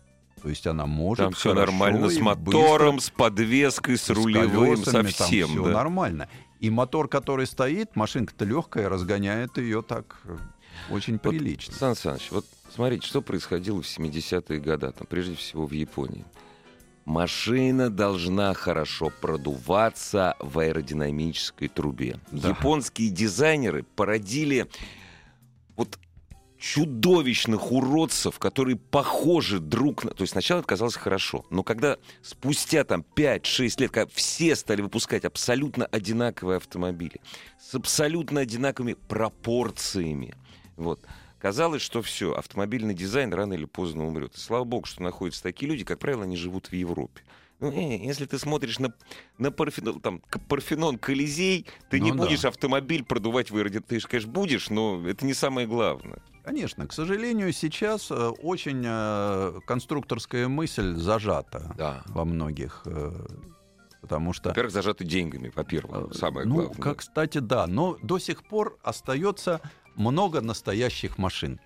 То 0.42 0.48
есть 0.48 0.66
она 0.66 0.86
может 0.86 1.26
Там 1.26 1.32
все 1.32 1.54
нормально 1.54 2.08
с 2.08 2.18
мотором, 2.18 2.96
быстро 2.96 3.12
с 3.12 3.16
подвеской, 3.16 3.96
с, 3.98 4.08
рулевым, 4.08 4.76
со 4.78 5.02
всем. 5.04 5.48
все 5.48 5.64
да. 5.64 5.70
нормально. 5.70 6.28
И 6.60 6.70
мотор, 6.70 7.08
который 7.08 7.46
стоит, 7.46 7.96
машинка-то 7.96 8.44
легкая, 8.44 8.88
разгоняет 8.88 9.58
ее 9.58 9.82
так 9.82 10.20
э, 10.24 10.36
очень 10.90 11.20
Вот, 11.22 11.30
прилично. 11.30 11.74
Сан 11.74 11.94
Саныч, 11.94 12.30
вот 12.30 12.46
смотрите, 12.74 13.06
что 13.06 13.22
происходило 13.22 13.82
в 13.82 13.86
70-е 13.86 14.60
годы, 14.60 14.92
там, 14.92 15.06
прежде 15.08 15.34
всего 15.34 15.66
в 15.66 15.72
Японии. 15.72 16.24
Машина 17.04 17.90
должна 17.90 18.54
хорошо 18.54 19.10
продуваться 19.20 20.36
в 20.38 20.58
аэродинамической 20.58 21.68
трубе. 21.68 22.18
Да. 22.30 22.50
Японские 22.50 23.10
дизайнеры 23.10 23.82
породили 23.82 24.68
вот 25.76 25.98
чудовищных 26.60 27.72
уродцев, 27.72 28.38
которые 28.38 28.76
похожи 28.76 29.58
друг 29.58 30.04
на... 30.04 30.10
То 30.12 30.22
есть 30.22 30.32
сначала 30.32 30.60
это 30.60 30.68
казалось 30.68 30.94
хорошо, 30.94 31.44
но 31.50 31.62
когда 31.62 31.96
спустя 32.22 32.84
там 32.84 33.04
5-6 33.16 33.80
лет, 33.80 33.90
когда 33.90 34.10
все 34.14 34.54
стали 34.54 34.82
выпускать 34.82 35.24
абсолютно 35.24 35.86
одинаковые 35.86 36.58
автомобили, 36.58 37.20
с 37.58 37.74
абсолютно 37.74 38.40
одинаковыми 38.40 38.92
пропорциями, 39.08 40.34
вот, 40.76 41.00
казалось, 41.38 41.82
что 41.82 42.02
все, 42.02 42.32
автомобильный 42.32 42.94
дизайн 42.94 43.32
рано 43.32 43.54
или 43.54 43.64
поздно 43.64 44.06
умрет. 44.06 44.34
И 44.36 44.38
слава 44.38 44.64
богу, 44.64 44.86
что 44.86 45.02
находятся 45.02 45.42
такие 45.42 45.70
люди, 45.70 45.84
как 45.84 45.98
правило, 45.98 46.24
они 46.24 46.36
живут 46.36 46.66
в 46.68 46.74
Европе. 46.74 47.22
Ну, 47.60 47.70
э, 47.72 47.98
если 48.04 48.24
ты 48.26 48.38
смотришь 48.38 48.78
на, 48.78 48.92
на 49.38 49.50
Парфенон, 49.50 50.00
там, 50.00 50.20
к- 50.20 50.40
Парфенон 50.40 50.98
Колизей, 50.98 51.66
ты 51.90 52.00
не 52.00 52.10
Ну 52.12 52.18
да. 52.18 52.24
будешь 52.24 52.44
автомобиль 52.44 53.04
продувать 53.04 53.50
в. 53.50 53.80
Ты 53.82 54.00
же, 54.00 54.08
конечно, 54.08 54.30
будешь, 54.30 54.70
но 54.70 55.06
это 55.06 55.26
не 55.26 55.34
самое 55.34 55.66
главное. 55.66 56.22
Конечно, 56.44 56.86
к 56.86 56.92
сожалению, 56.92 57.52
сейчас 57.52 58.10
э, 58.10 58.14
очень 58.14 58.82
э, 58.84 59.60
конструкторская 59.66 60.48
мысль 60.48 60.94
зажата 60.96 61.74
Да. 61.76 62.02
во 62.06 62.24
многих, 62.24 62.82
э, 62.86 63.12
потому 64.00 64.32
что... 64.32 64.48
Во-первых, 64.50 64.72
зажаты 64.72 65.04
деньгами, 65.04 65.52
во-первых, 65.54 66.14
самое 66.14 66.46
ну, 66.46 66.56
главное. 66.56 66.80
как, 66.80 66.98
кстати, 66.98 67.38
да, 67.38 67.66
но 67.66 67.96
до 68.02 68.18
сих 68.18 68.42
пор 68.48 68.78
остается 68.82 69.60
много 69.96 70.40
настоящих 70.40 71.18
машин. 71.18 71.60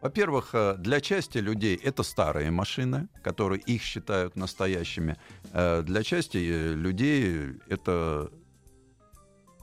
Во-первых, 0.00 0.52
для 0.78 1.00
части 1.00 1.38
людей 1.38 1.76
это 1.76 2.02
старые 2.02 2.50
машины, 2.50 3.08
которые 3.22 3.60
их 3.60 3.82
считают 3.82 4.34
настоящими. 4.34 5.16
Для 5.52 6.02
части 6.02 6.38
людей 6.38 7.52
это 7.68 8.32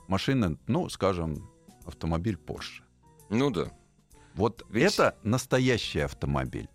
машины, 0.08 0.58
ну, 0.67 0.88
скажем, 0.88 1.49
автомобиль 1.86 2.38
Porsche. 2.38 2.84
Ну 3.30 3.49
да. 3.52 3.71
Вот 4.39 4.65
Ведь- 4.69 4.93
это 4.93 5.15
настоящий 5.21 5.99
автомобиль. 5.99 6.69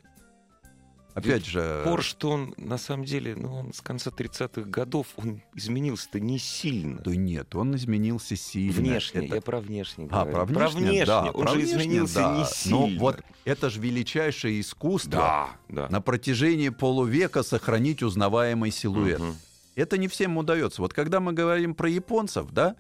Опять 1.15 1.47
же, 1.47 1.81
Порш, 1.85 2.13
то 2.15 2.31
он, 2.33 2.55
на 2.59 2.77
самом 2.77 3.05
деле, 3.05 3.37
ну, 3.37 3.55
он 3.55 3.73
с 3.73 3.81
конца 3.81 4.11
30-х 4.11 4.69
годов, 4.69 5.07
он 5.17 5.41
изменился-то 5.55 6.19
не 6.21 6.39
сильно. 6.41 7.01
да 7.01 7.15
нет, 7.15 7.55
он 7.55 7.75
изменился 7.77 8.35
сильно. 8.37 8.73
Внешне, 8.73 9.25
Это- 9.27 9.37
я 9.37 9.41
про 9.41 9.61
внешне 9.61 10.09
А, 10.11 10.25
говорю. 10.27 10.53
про 10.55 10.69
внешне, 10.69 11.07
да, 11.07 11.31
он 11.31 11.45
про 11.45 11.53
же 11.53 11.59
внешне, 11.61 11.77
изменился 11.83 12.15
да. 12.19 12.37
не 12.39 12.45
сильно. 12.45 12.79
Ну 12.79 12.99
вот 12.99 13.23
это 13.45 13.71
же 13.71 13.81
величайшее 13.81 14.61
искусство 14.61 15.13
Да, 15.13 15.49
да. 15.69 15.89
на 15.89 16.01
протяжении 16.03 16.69
полувека 16.71 17.45
сохранить 17.45 18.03
узнаваемый 18.03 18.73
силуэт. 18.73 19.21
Мгм. 19.21 19.37
Это 19.77 19.97
не 19.99 20.09
всем 20.09 20.37
удается. 20.37 20.83
Вот 20.83 20.93
когда 20.93 21.21
мы 21.21 21.33
говорим 21.33 21.75
про 21.77 21.89
японцев, 21.89 22.51
да, 22.51 22.75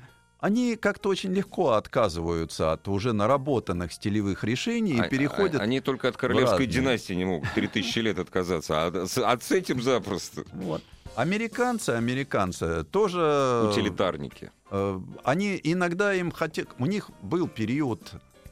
они 0.45 0.77
как-то 0.77 1.09
очень 1.09 1.33
легко 1.33 1.71
отказываются 1.73 2.73
от 2.73 2.87
уже 2.89 3.13
наработанных 3.15 3.93
стилевых 3.95 4.45
решений 4.45 4.97
и 4.97 5.01
А- 5.01 5.09
переходят. 5.09 5.61
а- 5.61 5.65
Они 5.65 5.81
только 5.81 6.09
от 6.09 6.17
королевской 6.19 6.67
династии 6.67 7.15
не 7.15 7.25
могут 7.25 7.49
3000 7.55 7.99
лет 8.01 8.19
отказаться, 8.19 8.87
а 8.87 9.07
с, 9.07 9.17
а 9.17 9.39
с 9.41 9.51
этим 9.53 9.81
запросто. 9.83 10.45
Вот. 10.53 10.83
Американцы, 11.17 11.91
американцы 11.91 12.85
тоже. 12.85 13.69
Утилитарники. 13.71 14.51
э, 14.71 15.01
они 15.25 15.59
иногда 15.65 16.13
им 16.15 16.31
хотят. 16.31 16.69
У 16.79 16.87
них 16.87 17.11
был 17.23 17.49
период 17.49 18.01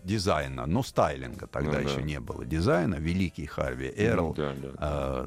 дизайна, 0.04 0.66
но 0.66 0.82
стайлинга 0.82 1.46
тогда 1.46 1.78
Ну 1.80 1.84
да. 1.84 1.90
еще 1.90 2.02
не 2.02 2.20
было 2.20 2.44
дизайна. 2.46 2.94
Великий 2.96 3.46
Харви 3.46 3.92
Эрл. 3.96 4.32
Да, 4.34 4.54
да. 4.62 4.68
э, 4.80 5.26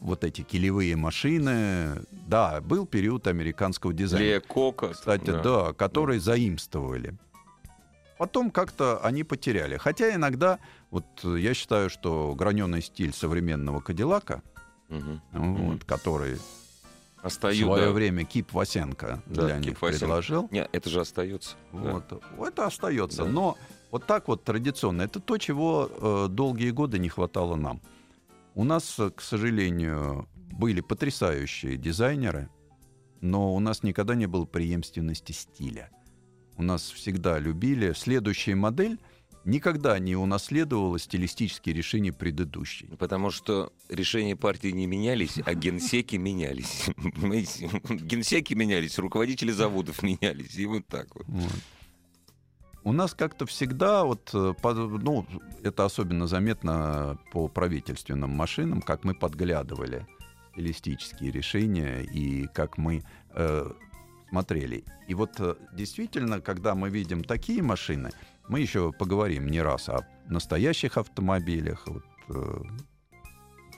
вот 0.00 0.24
эти 0.24 0.42
килевые 0.42 0.96
машины. 0.96 2.02
Да, 2.28 2.60
был 2.60 2.86
период 2.86 3.26
американского 3.26 3.92
дизайна. 3.92 4.24
Лея 4.24 4.40
Кока. 4.40 4.88
Кстати, 4.90 5.30
да, 5.42 5.72
которые 5.72 6.20
заимствовали. 6.20 7.14
потом 8.18 8.50
как-то 8.50 8.98
они 9.02 9.24
потеряли. 9.24 9.76
Хотя 9.76 10.14
иногда, 10.14 10.58
вот 10.90 11.04
э, 11.24 11.36
я 11.38 11.52
считаю, 11.54 11.90
что 11.90 12.34
граненый 12.34 12.80
стиль 12.82 13.12
современного 13.12 13.80
Кадиллака, 13.80 14.42
Мгм. 14.88 15.20
вот, 15.32 15.84
который 15.84 16.36
в 16.36 17.24
Остаю, 17.26 17.66
свое 17.66 17.86
да. 17.86 17.90
время 17.92 18.24
Кип 18.24 18.52
Васенко 18.52 19.20
Да, 19.26 19.44
для 19.46 19.56
Кип 19.58 19.66
них 19.66 19.82
Васенко. 19.82 19.98
предложил, 20.06 20.48
Не, 20.52 20.66
это 20.72 20.88
же 20.88 21.00
остается. 21.00 21.56
да. 21.72 22.02
вот, 22.36 22.48
это 22.48 22.66
остается. 22.66 23.24
Да. 23.24 23.30
Но 23.30 23.58
вот 23.90 24.06
так 24.06 24.28
вот 24.28 24.44
традиционно, 24.44 25.02
это 25.02 25.18
то, 25.20 25.36
чего 25.36 25.90
э, 25.90 26.28
долгие 26.30 26.70
годы 26.70 26.98
не 26.98 27.08
хватало 27.08 27.56
нам. 27.56 27.80
У 28.56 28.64
нас, 28.64 28.98
э, 28.98 29.10
к 29.10 29.20
сожалению, 29.20 30.30
были 30.34 30.80
потрясающие 30.80 31.76
дизайнеры, 31.76 32.48
но 33.20 33.54
у 33.54 33.60
нас 33.60 33.82
никогда 33.82 34.14
не 34.14 34.24
было 34.24 34.46
преемственности 34.46 35.32
стиля. 35.32 35.90
У 36.56 36.62
нас 36.62 36.90
всегда 36.90 37.38
любили. 37.38 37.92
Следующая 37.92 38.54
модель 38.54 38.98
никогда 39.44 39.98
не 39.98 40.16
унаследовала 40.16 40.98
стилистические 40.98 41.74
решения 41.74 42.14
предыдущей. 42.14 42.86
Потому 42.98 43.30
что 43.30 43.74
решения 43.90 44.36
партии 44.36 44.68
не 44.68 44.86
менялись, 44.86 45.38
а 45.44 45.52
генсеки 45.52 46.16
менялись. 46.16 46.86
Генсеки 47.90 48.54
менялись, 48.54 48.98
руководители 48.98 49.52
заводов 49.52 50.02
менялись. 50.02 50.54
И 50.56 50.64
вот 50.64 50.86
так 50.86 51.14
вот. 51.14 51.26
Вот. 51.28 51.52
У 52.86 52.92
нас 52.92 53.14
как-то 53.14 53.46
всегда, 53.46 54.04
вот, 54.04 54.30
э, 54.32 54.54
ну, 54.62 55.26
это 55.64 55.84
особенно 55.84 56.28
заметно 56.28 57.18
по 57.32 57.48
правительственным 57.48 58.30
машинам, 58.30 58.80
как 58.80 59.02
мы 59.02 59.12
подглядывали 59.12 60.06
стилистические 60.52 61.32
решения 61.32 62.02
и 62.02 62.46
как 62.46 62.78
мы 62.78 63.02
э, 63.30 63.70
смотрели. 64.28 64.84
И 65.08 65.14
вот 65.14 65.40
э, 65.40 65.56
действительно, 65.72 66.40
когда 66.40 66.76
мы 66.76 66.88
видим 66.88 67.24
такие 67.24 67.60
машины, 67.60 68.12
мы 68.46 68.60
еще 68.60 68.92
поговорим 68.92 69.48
не 69.48 69.60
раз 69.60 69.88
о 69.88 70.06
настоящих 70.28 70.96
автомобилях, 70.96 71.88
вот, 71.88 72.04
э, 72.28 72.62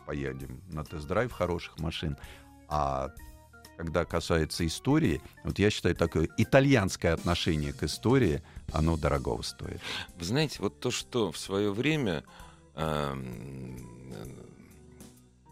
поедем 0.04 0.60
на 0.70 0.84
тест-драйв 0.84 1.32
хороших 1.32 1.78
машин, 1.78 2.18
а 2.68 3.08
когда 3.78 4.04
касается 4.04 4.66
истории, 4.66 5.22
вот 5.44 5.60
я 5.60 5.70
считаю, 5.70 5.94
такое 5.94 6.28
итальянское 6.36 7.10
отношение 7.10 7.72
к 7.72 7.84
истории, 7.84 8.42
оно 8.72 8.96
дорогого 8.96 9.42
стоит. 9.42 9.80
Вы 10.18 10.24
знаете, 10.24 10.56
вот 10.58 10.80
то, 10.80 10.90
что 10.90 11.30
в 11.30 11.38
свое 11.38 11.72
время 11.72 12.24
эм, 12.74 13.76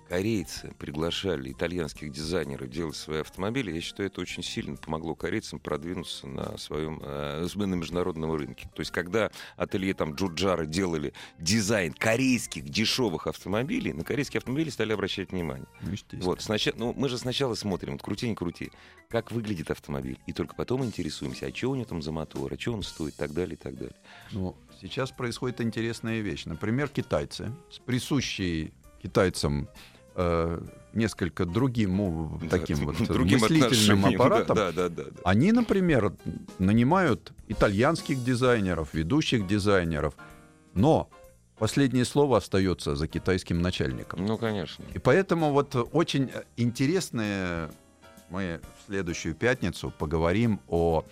корейцы 0.08 0.72
приглашали 0.78 1.52
итальянских 1.52 2.12
дизайнеров 2.12 2.70
делать 2.70 2.96
свои 2.96 3.20
автомобили, 3.20 3.72
я 3.72 3.80
считаю, 3.80 4.08
это 4.08 4.20
очень 4.20 4.42
сильно 4.42 4.76
помогло 4.76 5.14
корейцам 5.14 5.58
продвинуться 5.58 6.26
на 6.26 6.56
своем 6.58 7.00
э, 7.02 7.46
на 7.56 7.74
международном 7.74 8.32
рынке. 8.32 8.68
То 8.74 8.80
есть, 8.80 8.92
когда 8.92 9.30
ателье 9.56 9.94
там 9.94 10.14
Джуджара 10.14 10.66
делали 10.66 11.12
дизайн 11.38 11.92
корейских 11.92 12.68
дешевых 12.68 13.26
автомобилей, 13.26 13.92
на 13.92 14.04
корейские 14.04 14.38
автомобили 14.38 14.70
стали 14.70 14.92
обращать 14.92 15.32
внимание. 15.32 15.66
Ну. 15.80 15.96
Вот, 16.20 16.42
сначала, 16.42 16.76
ну, 16.76 16.94
мы 16.96 17.08
же 17.08 17.18
сначала 17.18 17.54
смотрим, 17.54 17.92
вот 17.92 18.02
крути, 18.02 18.28
не 18.28 18.34
крути, 18.34 18.70
как 19.08 19.32
выглядит 19.32 19.70
автомобиль, 19.70 20.18
и 20.26 20.32
только 20.32 20.54
потом 20.54 20.84
интересуемся, 20.84 21.46
а 21.46 21.54
что 21.54 21.70
у 21.70 21.74
него 21.74 21.86
там 21.86 22.02
за 22.02 22.12
мотор, 22.12 22.52
а 22.52 22.58
что 22.58 22.72
он 22.72 22.82
стоит, 22.82 23.14
и 23.14 23.16
так 23.16 23.32
далее, 23.32 23.54
и 23.54 23.58
так 23.58 23.74
далее. 23.74 23.96
Ну, 24.32 24.56
сейчас 24.80 25.10
происходит 25.10 25.60
интересная 25.60 26.20
вещь. 26.20 26.44
Например, 26.44 26.88
китайцы 26.88 27.52
с 27.70 27.78
присущей 27.78 28.72
китайцам 29.02 29.68
э, 30.16 30.60
несколько 30.92 31.44
другим 31.44 32.38
Да, 32.40 32.48
таким 32.58 32.78
вот 32.78 32.96
другим 33.08 33.40
мыслительным 33.40 34.06
аппаратом. 34.14 34.56
Да, 34.56 34.72
да, 34.72 34.88
да, 34.88 35.04
да. 35.04 35.20
Они, 35.24 35.52
например, 35.52 36.12
нанимают 36.58 37.32
итальянских 37.48 38.24
дизайнеров, 38.24 38.94
ведущих 38.94 39.46
дизайнеров, 39.46 40.14
но 40.74 41.08
последнее 41.58 42.04
слово 42.04 42.38
остается 42.38 42.96
за 42.96 43.06
китайским 43.06 43.60
начальником. 43.60 44.24
Ну, 44.24 44.36
конечно. 44.38 44.84
И 44.94 44.98
поэтому 44.98 45.52
вот 45.52 45.74
очень 45.92 46.30
интересные 46.56 47.70
мы 48.28 48.60
в 48.78 48.86
следующую 48.86 49.34
пятницу 49.34 49.92
поговорим 49.96 50.60
о 50.68 51.04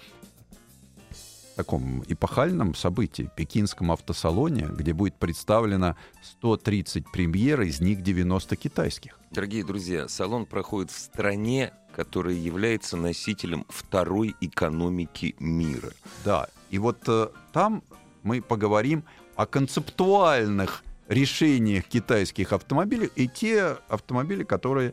таком 1.54 2.02
эпохальном 2.06 2.74
событии, 2.74 3.30
пекинском 3.36 3.92
автосалоне, 3.92 4.68
где 4.70 4.92
будет 4.92 5.14
представлено 5.14 5.96
130 6.22 7.10
премьер, 7.10 7.62
из 7.62 7.80
них 7.80 8.02
90 8.02 8.56
китайских. 8.56 9.18
Дорогие 9.30 9.64
друзья, 9.64 10.08
салон 10.08 10.46
проходит 10.46 10.90
в 10.90 10.98
стране, 10.98 11.72
которая 11.94 12.34
является 12.34 12.96
носителем 12.96 13.64
второй 13.68 14.34
экономики 14.40 15.34
мира. 15.38 15.90
Да, 16.24 16.48
и 16.70 16.78
вот 16.78 16.98
э, 17.08 17.28
там 17.52 17.82
мы 18.22 18.42
поговорим 18.42 19.04
о 19.36 19.46
концептуальных 19.46 20.84
решениях 21.08 21.84
китайских 21.84 22.52
автомобилей 22.52 23.10
и 23.14 23.28
те 23.28 23.76
автомобили, 23.88 24.44
которые 24.44 24.92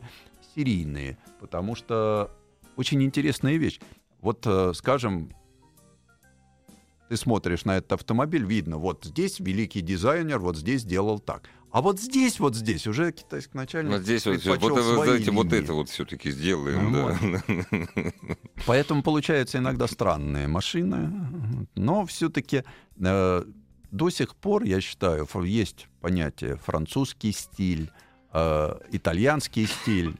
серийные. 0.54 1.18
Потому 1.40 1.74
что 1.74 2.30
очень 2.76 3.02
интересная 3.02 3.56
вещь. 3.56 3.80
Вот, 4.20 4.46
э, 4.46 4.72
скажем, 4.74 5.30
ты 7.12 7.18
смотришь 7.18 7.66
на 7.66 7.76
этот 7.76 7.92
автомобиль, 7.92 8.42
видно, 8.42 8.78
вот 8.78 9.04
здесь 9.04 9.38
великий 9.38 9.82
дизайнер, 9.82 10.38
вот 10.38 10.56
здесь 10.56 10.82
делал 10.82 11.18
так. 11.18 11.50
А 11.70 11.82
вот 11.82 12.00
здесь, 12.00 12.40
вот 12.40 12.54
здесь 12.56 12.86
уже 12.86 13.12
китайский 13.12 13.54
начальник 13.58 13.92
Вот 13.92 14.00
здесь 14.02 14.24
вот, 14.24 14.42
вот, 14.46 14.72
это- 14.72 14.82
свои 14.82 15.06
давайте 15.06 15.30
вот 15.30 15.46
линии. 15.46 15.62
это 15.62 15.74
вот 15.74 15.90
все-таки 15.90 16.30
сделаем. 16.30 16.90
да. 16.90 18.12
Поэтому 18.66 19.02
получаются 19.02 19.58
иногда 19.58 19.86
странные 19.88 20.48
машины, 20.48 21.12
но 21.74 22.06
все-таки 22.06 22.64
э, 22.98 23.44
до 23.90 24.10
сих 24.10 24.34
пор, 24.34 24.62
я 24.62 24.80
считаю, 24.80 25.28
есть 25.44 25.88
понятие 26.00 26.56
французский 26.56 27.32
стиль, 27.32 27.90
э, 28.32 28.74
итальянский 28.90 29.66
стиль. 29.66 30.16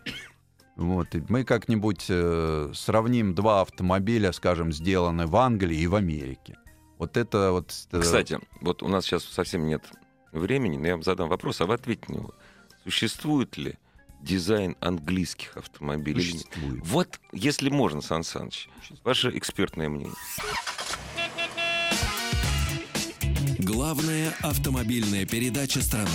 Вот. 0.77 1.15
и 1.15 1.23
мы 1.29 1.45
как-нибудь 1.45 2.05
э, 2.11 2.71
сравним 2.75 3.35
два 3.35 3.63
автомобиля, 3.63 4.33
скажем, 4.33 4.73
сделаны 4.73 5.27
в 5.27 5.37
Англии 5.37 5.79
и 5.79 5.87
в 5.87 5.95
Америке. 5.95 6.59
Вот 7.03 7.17
это 7.17 7.51
вот... 7.51 7.75
э, 7.91 8.01
Кстати, 8.01 8.39
вот 8.61 8.81
у 8.85 8.87
нас 8.87 9.05
сейчас 9.05 9.25
совсем 9.25 9.67
нет 9.67 9.83
времени, 10.31 10.77
но 10.77 10.87
я 10.87 10.93
вам 10.93 11.03
задам 11.03 11.29
вопрос, 11.29 11.61
а 11.61 11.67
вы 11.67 11.75
ответьте 11.75 12.13
на 12.13 12.19
него. 12.19 12.31
Существует 12.85 13.57
ли 13.57 13.77
дизайн 14.21 14.77
английских 14.79 15.57
автомобилей? 15.57 16.23
существует. 16.23 16.81
Вот, 16.85 17.19
если 17.33 17.71
можно, 17.71 18.03
Сан 18.03 18.23
Саныч, 18.23 18.69
ваше 19.03 19.37
экспертное 19.37 19.89
мнение. 19.89 20.15
Главная 23.59 24.33
автомобильная 24.41 25.27
передача 25.27 25.83
страны. 25.83 26.09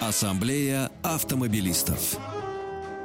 Ассамблея 0.00 0.90
автомобилистов. 1.02 2.16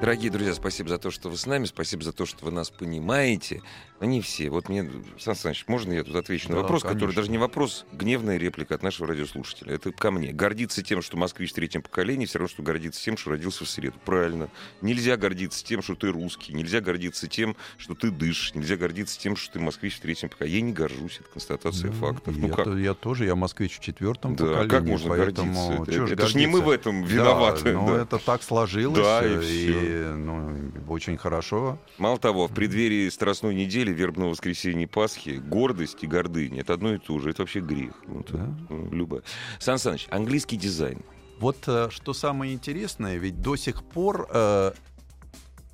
Дорогие 0.02 0.32
друзья, 0.32 0.56
спасибо 0.56 0.90
за 0.90 0.98
то, 0.98 1.12
что 1.12 1.30
вы 1.30 1.38
с 1.38 1.46
нами, 1.46 1.66
спасибо 1.66 2.02
за 2.04 2.12
то, 2.12 2.26
что 2.26 2.44
вы 2.46 2.52
нас 2.52 2.72
понимаете. 2.72 3.62
Но 4.00 4.08
не 4.08 4.20
все. 4.20 4.50
Вот 4.50 4.68
мне, 4.68 4.90
Сан 5.20 5.36
Саныч, 5.36 5.66
можно 5.68 5.94
я 5.94 6.04
тут 6.04 6.16
отвечу 6.16 6.50
на 6.50 6.56
Да, 6.56 6.62
вопрос, 6.64 6.82
который 6.82 6.98
конечно. 7.02 7.22
даже 7.22 7.30
не 7.32 7.38
вопрос, 7.38 7.86
гневная 7.92 8.38
реплика 8.38 8.74
от 8.74 8.82
нашего 8.82 9.08
радиослушателя. 9.10 9.76
Это 9.76 9.92
ко 9.92 10.10
мне. 10.10 10.32
Гордиться 10.32 10.82
тем, 10.82 11.04
что 11.04 11.18
москвич 11.18 11.52
в 11.52 11.54
третьем 11.54 11.84
поколении, 11.84 12.26
все 12.26 12.40
равно, 12.40 12.50
что 12.50 12.64
гордиться 12.64 13.00
тем, 13.00 13.16
что 13.16 13.30
родился 13.30 13.64
в 13.64 13.70
среду. 13.70 13.94
Правильно. 14.04 14.50
Нельзя 14.82 15.18
гордиться 15.18 15.64
тем, 15.64 15.84
что 15.84 15.94
ты 15.94 16.08
русский. 16.12 16.52
Нельзя 16.52 16.82
гордиться 16.82 17.28
тем, 17.28 17.56
что 17.78 17.94
ты 17.94 18.10
дышишь. 18.10 18.56
Нельзя 18.56 18.78
гордиться 18.78 19.20
тем, 19.20 19.36
что 19.36 19.54
ты 19.54 19.60
москвич 19.60 19.98
в 19.98 20.00
третьем 20.00 20.30
поколении. 20.30 20.56
Я 20.58 20.62
не 20.64 20.74
горжусь. 20.74 21.20
Это 21.20 21.30
констатация 21.30 21.92
Ну, 21.92 21.98
фактов. 21.98 22.36
Я, 22.36 22.42
Ну 22.42 22.50
как? 22.56 22.66
то- 22.66 22.76
я 22.76 22.96
тоже, 22.96 23.26
я 23.26 23.36
москвич 23.36 23.78
в 23.78 23.82
четвертом 23.82 24.36
Да, 24.36 24.46
поколении. 24.46 24.68
как 24.70 24.84
можно 24.84 25.10
поэтому 25.10 25.78
гордиться? 25.78 26.04
Это, 26.06 26.14
это 26.14 26.28
ж 26.28 26.34
не 26.34 26.48
мы 26.48 26.62
в 26.62 26.70
этом 26.72 27.04
виноваты. 27.04 27.66
Да, 27.66 27.72
ну 27.74 27.88
да. 27.90 28.02
это 28.02 28.18
так 28.18 28.42
сложилось, 28.42 28.98
Да, 28.98 29.22
и 29.24 29.72
э, 29.72 29.91
ну, 30.16 30.72
очень 30.88 31.18
хорошо. 31.18 31.78
Мало 31.98 32.18
того, 32.18 32.48
в 32.48 32.54
преддверии 32.54 33.10
Страстной 33.10 33.56
недели, 33.56 33.92
вербного 33.92 34.30
воскресенья 34.30 34.88
Пасхи, 34.88 35.42
гордость 35.46 36.04
и 36.04 36.08
гордыня— 36.08 36.62
это 36.62 36.74
одно 36.74 36.94
и 36.94 36.98
то 36.98 37.20
же. 37.20 37.30
Это 37.30 37.42
вообще 37.44 37.60
грех. 37.60 37.94
Ну, 38.08 38.22
это, 38.22 38.38
Да. 38.38 38.56
ну, 38.70 38.90
любое. 38.92 39.22
Сан 39.60 39.78
Саныч, 39.78 40.08
английский 40.12 40.58
дизайн. 40.58 41.00
Вот 41.40 41.58
э, 41.68 41.88
что 41.92 42.14
самое 42.14 42.54
интересное, 42.54 43.18
ведь 43.18 43.42
до 43.42 43.56
сих 43.56 43.84
пор 43.84 44.28
э, 44.32 44.72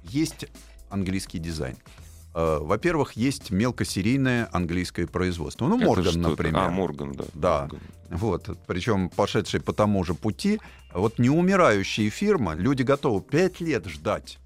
есть 0.04 0.46
английский 0.90 1.40
дизайн. 1.40 1.76
Э, 2.34 2.60
во-первых, 2.62 3.14
есть 3.14 3.52
мелкосерийное 3.52 4.48
английское 4.54 5.08
производство. 5.08 5.68
Ну, 5.68 5.76
Это 5.78 5.86
Морган, 5.86 6.06
что-то- 6.12 6.30
например. 6.30 6.62
А, 6.64 6.70
Морган, 6.70 7.12
да. 7.14 7.26
Да. 7.34 7.62
Морган. 7.62 7.80
Вот, 8.10 8.50
причем 8.68 9.10
пошедший 9.10 9.60
по 9.60 9.74
тому 9.74 10.02
же 10.06 10.14
пути. 10.14 10.62
Вот 10.94 11.20
неумирающие 11.20 12.10
фирмы, 12.10 12.56
люди 12.56 12.84
готовы 12.84 13.22
пять 13.22 13.60
лет 13.60 13.86
ждать. 13.88 14.40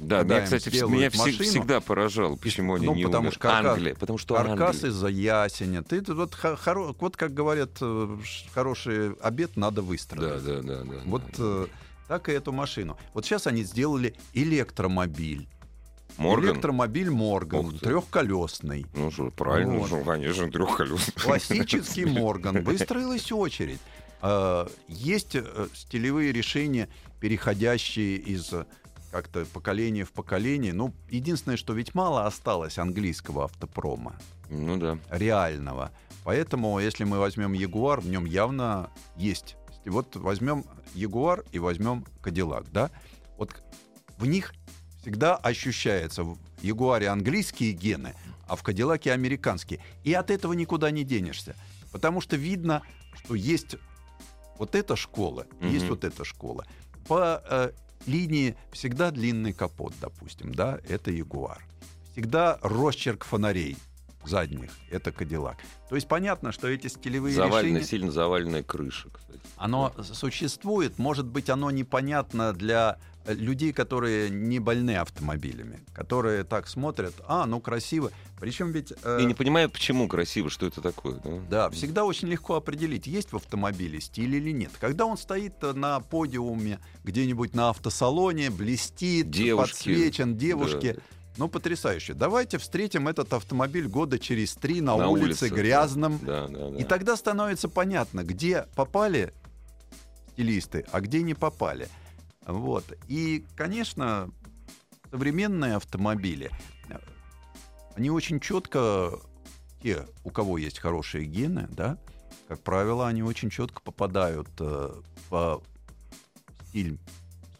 Да, 0.00 0.18
Когда 0.20 0.40
да, 0.40 0.42
кстати, 0.42 0.68
меня 0.84 1.08
машину, 1.16 1.44
всегда 1.44 1.80
поражало, 1.80 2.34
почему 2.34 2.74
они 2.74 2.86
ну, 2.86 2.94
не 2.96 3.04
потому 3.04 3.28
умерли. 3.28 3.34
что 3.36 3.48
каркас- 3.48 3.66
Англия, 3.74 3.94
потому 3.94 4.18
что 4.18 4.34
Каркас 4.34 4.74
Англия. 4.76 4.90
из-за 4.90 5.06
ясеня. 5.08 5.82
Ты 5.84 6.02
вот, 6.12 6.34
хоро- 6.34 6.96
вот 6.98 7.16
как 7.16 7.32
говорят, 7.32 7.70
э, 7.80 8.16
хороший 8.52 9.12
обед 9.20 9.56
надо 9.56 9.76
Да, 9.76 9.82
выстроить. 9.82 10.44
да, 10.44 10.62
да, 10.62 10.82
да. 10.82 10.96
Вот 11.04 11.22
да. 11.22 11.34
э, 11.38 11.66
так 12.08 12.28
и 12.28 12.32
эту 12.32 12.50
машину. 12.50 12.98
Вот 13.14 13.24
сейчас 13.24 13.46
они 13.46 13.62
сделали 13.62 14.14
электромобиль. 14.32 15.46
Морган? 16.16 16.50
Электромобиль 16.54 17.10
Морган, 17.10 17.78
трехколесный. 17.78 18.86
Ну 18.94 19.10
что, 19.12 19.30
правильно, 19.30 19.74
Вот. 19.78 19.90
ну, 19.90 20.04
конечно, 20.04 20.50
трехколесный. 20.50 21.14
Классический 21.22 22.04
Морган. 22.04 22.64
Выстроилась 22.64 23.30
очередь. 23.30 23.80
Э, 24.24 24.66
Есть 24.88 25.36
э, 25.36 25.68
стилевые 25.74 26.32
решения, 26.32 26.88
переходящие 27.20 28.16
из 28.16 28.50
э, 28.54 28.64
как-то 29.12 29.44
поколения 29.44 30.04
в 30.04 30.12
поколение. 30.12 30.72
Ну, 30.72 30.94
единственное, 31.10 31.58
что 31.58 31.74
ведь 31.74 31.94
мало 31.94 32.26
осталось 32.26 32.78
английского 32.78 33.44
автопрома, 33.44 34.18
Ну 34.48 34.78
да. 34.78 34.98
реального. 35.10 35.90
Поэтому, 36.24 36.78
если 36.78 37.04
мы 37.04 37.18
возьмем 37.18 37.52
Ягуар, 37.52 38.00
в 38.00 38.08
нем 38.08 38.24
явно 38.24 38.90
есть. 39.18 39.56
Вот 39.84 40.16
возьмем 40.16 40.64
Ягуар 40.94 41.44
и 41.52 41.58
возьмем 41.58 42.06
Кадиллак, 42.22 42.72
да? 42.72 42.90
Вот 43.36 43.54
в 44.16 44.24
них 44.24 44.54
всегда 45.02 45.36
ощущается 45.36 46.24
в 46.24 46.38
Ягуаре 46.62 47.08
английские 47.08 47.72
гены, 47.72 48.14
а 48.48 48.56
в 48.56 48.62
Кадиллаке 48.62 49.12
американские. 49.12 49.80
И 50.02 50.14
от 50.14 50.30
этого 50.30 50.54
никуда 50.54 50.90
не 50.90 51.04
денешься. 51.04 51.54
Потому 51.92 52.22
что 52.22 52.36
видно, 52.36 52.80
что 53.12 53.34
есть 53.34 53.76
вот 54.58 54.74
эта 54.74 54.96
школа, 54.96 55.46
Мгм. 55.60 55.70
есть 55.70 55.88
вот 55.88 56.04
эта 56.04 56.24
школа. 56.24 56.64
По 57.08 57.42
э, 57.48 57.72
линии 58.06 58.56
всегда 58.72 59.10
длинный 59.10 59.52
капот, 59.52 59.92
допустим, 60.00 60.54
да, 60.54 60.78
это 60.88 61.10
Ягуар. 61.10 61.64
Всегда 62.12 62.58
росчерк 62.62 63.24
фонарей 63.24 63.76
задних, 64.24 64.70
это 64.90 65.12
Кадиллак. 65.12 65.58
То 65.90 65.96
есть 65.96 66.08
понятно, 66.08 66.50
что 66.52 66.68
эти 66.68 66.86
стилевые 66.86 67.34
Заваленная, 67.34 67.80
решения, 67.80 67.84
сильно 67.86 68.10
заваленная 68.12 68.62
крыша, 68.62 69.10
кстати. 69.10 69.40
оно 69.56 69.92
существует, 70.02 70.98
может 70.98 71.26
быть, 71.26 71.50
оно 71.50 71.70
непонятно 71.70 72.52
для 72.54 72.98
людей, 73.26 73.72
которые 73.72 74.30
не 74.30 74.58
больны 74.58 74.96
автомобилями, 74.96 75.80
которые 75.94 76.44
так 76.44 76.68
смотрят, 76.68 77.14
а, 77.26 77.46
ну 77.46 77.60
красиво. 77.60 78.10
Причем 78.38 78.72
ведь... 78.72 78.92
э, 79.02 79.18
Я 79.20 79.26
не 79.26 79.34
понимаю, 79.34 79.70
почему 79.70 80.08
красиво, 80.08 80.50
что 80.50 80.66
это 80.66 80.80
такое. 80.80 81.20
да? 81.24 81.30
Да, 81.50 81.70
всегда 81.70 82.04
очень 82.04 82.28
легко 82.28 82.54
определить, 82.56 83.06
есть 83.06 83.32
в 83.32 83.36
автомобиле 83.36 84.00
стиль 84.00 84.34
или 84.34 84.50
нет. 84.50 84.72
Когда 84.78 85.06
он 85.06 85.16
стоит 85.16 85.54
на 85.62 86.00
подиуме 86.00 86.80
где-нибудь 87.04 87.54
на 87.54 87.70
автосалоне, 87.70 88.50
блестит, 88.50 89.30
Девушки. 89.30 89.72
подсвечен, 89.72 90.36
девушки. 90.36 90.92
Да. 90.96 91.00
Ну, 91.36 91.48
потрясающе. 91.48 92.14
Давайте 92.14 92.58
встретим 92.58 93.08
этот 93.08 93.32
автомобиль 93.32 93.88
года 93.88 94.20
через 94.20 94.54
три 94.54 94.80
на, 94.80 94.96
На 94.96 95.08
улице, 95.08 95.46
улице, 95.46 95.48
грязном. 95.48 96.20
Да, 96.22 96.46
да, 96.46 96.70
да. 96.70 96.78
И 96.78 96.84
тогда 96.84 97.16
становится 97.16 97.68
понятно, 97.68 98.22
где 98.22 98.66
попали 98.76 99.32
стилисты, 100.32 100.84
а 100.92 101.00
где 101.00 101.22
не 101.22 101.34
попали. 101.34 101.88
Вот. 102.46 102.84
И, 103.08 103.44
конечно, 103.56 104.30
современные 105.10 105.76
автомобили, 105.76 106.50
они 107.96 108.10
очень 108.10 108.40
четко, 108.40 109.18
те, 109.82 110.06
у 110.24 110.30
кого 110.30 110.58
есть 110.58 110.78
хорошие 110.78 111.26
гены, 111.26 111.68
да, 111.70 111.98
как 112.48 112.60
правило, 112.60 113.06
они 113.08 113.22
очень 113.22 113.50
четко 113.50 113.80
попадают 113.80 114.48
э, 114.58 114.92
в 115.30 115.62
стиль 116.68 116.98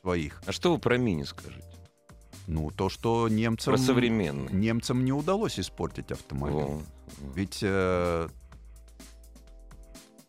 своих. 0.03 0.43
А 0.47 0.53
что 0.53 0.73
вы 0.73 0.79
про 0.79 0.99
мини 0.99 1.23
скажете? 1.23 1.65
Ну, 2.47 2.71
то, 2.71 2.91
что 2.91 3.29
немцам, 3.29 3.75
Про 3.75 3.79
современный. 3.79 4.53
немцам 4.53 5.05
не 5.05 5.13
удалось 5.13 5.59
испортить 5.59 6.11
автомобиль. 6.13 6.57
Во. 6.57 6.83
Ведь 7.35 7.61
э, 7.63 8.29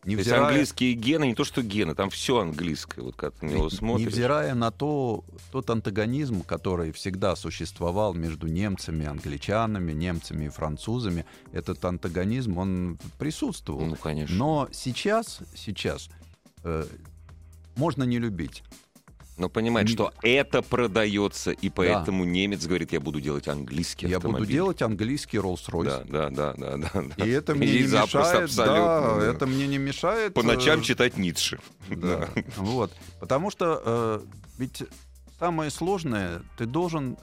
То 0.06 0.10
есть 0.12 0.28
невзирая- 0.30 0.46
английские 0.48 0.92
гены, 0.94 1.24
не 1.26 1.34
то 1.34 1.42
что 1.44 1.62
гены, 1.62 1.94
там 1.96 2.10
все 2.10 2.38
английское, 2.38 3.02
вот 3.02 3.16
как 3.16 3.42
на 3.42 3.48
него 3.48 3.68
смотришь. 3.70 4.06
Невзирая 4.06 4.54
на 4.54 4.70
то, 4.70 5.24
тот 5.50 5.68
антагонизм, 5.68 6.42
который 6.42 6.92
всегда 6.92 7.34
существовал 7.34 8.14
между 8.14 8.46
немцами, 8.46 9.04
англичанами, 9.06 9.92
немцами 9.92 10.44
и 10.44 10.48
французами, 10.48 11.26
этот 11.52 11.84
антагонизм, 11.84 12.56
он 12.58 12.98
присутствовал. 13.18 13.84
Ну, 13.84 13.96
конечно. 13.96 14.36
Но 14.36 14.68
сейчас, 14.70 15.40
сейчас 15.56 16.08
э, 16.62 16.86
можно 17.74 18.04
не 18.04 18.18
любить. 18.20 18.62
Но 19.36 19.50
понимать, 19.50 19.84
Не- 19.86 19.92
что 19.92 20.12
это 20.22 20.62
продается, 20.62 21.50
и 21.50 21.68
поэтому 21.68 22.24
немец 22.24 22.64
говорит, 22.66 22.92
я 22.92 23.00
буду 23.00 23.20
делать 23.20 23.48
английский 23.48 24.06
Я 24.08 24.16
автомобиль. 24.16 24.40
буду 24.46 24.52
делать 24.52 24.80
английский 24.82 25.36
Rolls-Royce. 25.36 26.06
Да, 26.10 26.30
да, 26.30 26.54
да, 26.54 26.54
да, 26.54 26.76
да. 26.94 27.02
да. 27.18 27.24
И 27.24 27.28
это 27.28 27.54
мне 27.54 27.66
И 27.66 27.78
не 27.80 27.82
мешает, 27.84 28.14
абсолютно, 28.14 28.56
да, 28.64 29.16
да. 29.16 29.24
это 29.26 29.46
мне 29.46 29.66
не 29.66 29.76
мешает. 29.78 30.32
По 30.32 30.42
ночам 30.42 30.80
э, 30.80 30.82
читать 30.82 31.18
Ницше. 31.18 31.58
Да. 31.90 32.28
Вот. 32.56 32.92
Потому 33.20 33.50
что 33.50 33.82
э, 33.84 34.20
ведь 34.58 34.84
самое 35.38 35.70
сложное, 35.70 36.40
ты 36.56 36.64
должен 36.64 37.18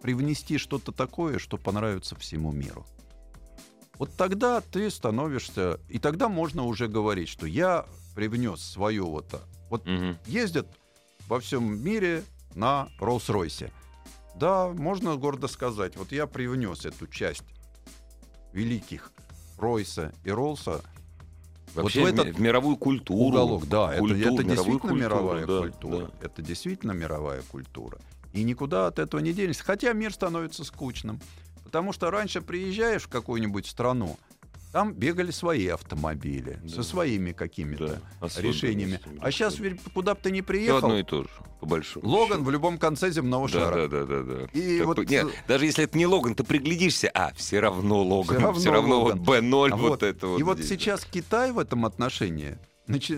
привнести 0.00 0.56
что-то 0.56 0.90
такое, 0.92 1.38
что 1.38 1.58
понравится 1.58 2.16
всему 2.16 2.50
миру. 2.50 2.86
Вот 3.98 4.14
тогда 4.16 4.60
ты 4.62 4.90
становишься, 4.90 5.80
и 5.88 5.98
тогда 5.98 6.28
можно 6.28 6.64
уже 6.64 6.86
говорить, 6.88 7.28
что 7.28 7.46
я 7.46 7.84
привнес 8.14 8.60
свою 8.62 9.10
вот, 9.10 9.40
вот 9.68 9.86
Мгм. 9.86 10.16
ездят 10.26 10.66
во 11.28 11.40
всем 11.40 11.82
мире 11.82 12.24
на 12.54 12.88
Роллс-Ройсе. 13.00 13.70
Да, 14.34 14.68
можно 14.68 15.16
гордо 15.16 15.48
сказать, 15.48 15.96
вот 15.96 16.12
я 16.12 16.26
привнес 16.26 16.84
эту 16.84 17.06
часть 17.06 17.44
великих 18.52 19.12
Ройса 19.58 20.12
и 20.24 20.30
Роллса 20.30 20.82
Вообще 21.74 22.00
в 22.00 22.04
в, 22.04 22.06
этот 22.06 22.28
в 22.36 22.40
мировую 22.40 22.76
культуру. 22.76 23.20
уголок, 23.20 23.66
да, 23.66 23.92
это- 23.92 24.00
культуру, 24.00 24.20
это, 24.20 24.44
мировую 24.44 24.46
действительно 24.46 24.78
культуру, 24.78 25.00
мировая 25.00 25.46
да, 25.46 25.58
культура. 25.60 26.06
да. 26.20 26.26
Это 26.26 26.42
действительно 26.42 26.92
мировая 26.92 27.42
культура. 27.42 27.98
И 28.32 28.42
никуда 28.44 28.86
от 28.86 28.98
этого 28.98 29.20
не 29.20 29.32
денешься. 29.32 29.64
Хотя 29.64 29.92
мир 29.92 30.12
становится 30.12 30.64
скучным. 30.64 31.20
Потому 31.64 31.92
что 31.92 32.10
раньше 32.10 32.40
приезжаешь 32.40 33.02
в 33.02 33.08
какую-нибудь 33.08 33.66
страну, 33.66 34.18
там 34.76 34.92
бегали 34.92 35.30
свои 35.30 35.68
автомобили 35.68 36.58
Да. 36.62 36.68
со 36.68 36.82
своими 36.82 37.32
какими-то 37.32 37.98
Да, 38.20 38.28
решениями. 38.42 39.00
А 39.20 39.30
сейчас 39.30 39.56
куда 39.94 40.14
бы 40.14 40.20
ты 40.22 40.30
ни 40.30 40.42
приехал, 40.42 40.76
одно 40.76 40.98
и 40.98 41.02
то 41.02 41.22
же, 41.22 41.30
по 41.60 41.64
большому 41.66 42.06
Логан 42.06 42.44
в 42.44 42.50
любом 42.50 42.76
конце 42.76 43.10
земного 43.10 43.48
шара. 43.48 43.88
Да, 43.88 44.04
да, 44.04 44.04
да, 44.04 44.22
да, 44.22 44.36
да. 44.40 44.44
И 44.52 44.76
Так 44.76 44.86
вот, 44.86 45.08
нет, 45.08 45.28
даже 45.48 45.64
если 45.64 45.84
это 45.84 45.96
не 45.96 46.04
Логан, 46.06 46.34
ты 46.34 46.44
приглядишься, 46.44 47.10
а, 47.14 47.32
все 47.34 47.60
равно 47.60 48.02
Логан, 48.02 48.36
равно 48.42 48.60
все 48.60 48.70
равно 48.70 49.00
Логан. 49.04 49.18
вот 49.22 49.26
B0, 49.42 49.70
А 49.72 49.76
вот, 49.76 50.02
это 50.02 50.26
вот. 50.26 50.40
И 50.40 50.42
вот 50.42 50.58
здесь, 50.58 50.68
сейчас 50.68 51.06
Китай 51.10 51.52
в 51.52 51.58
этом 51.58 51.86
отношении, 51.86 52.58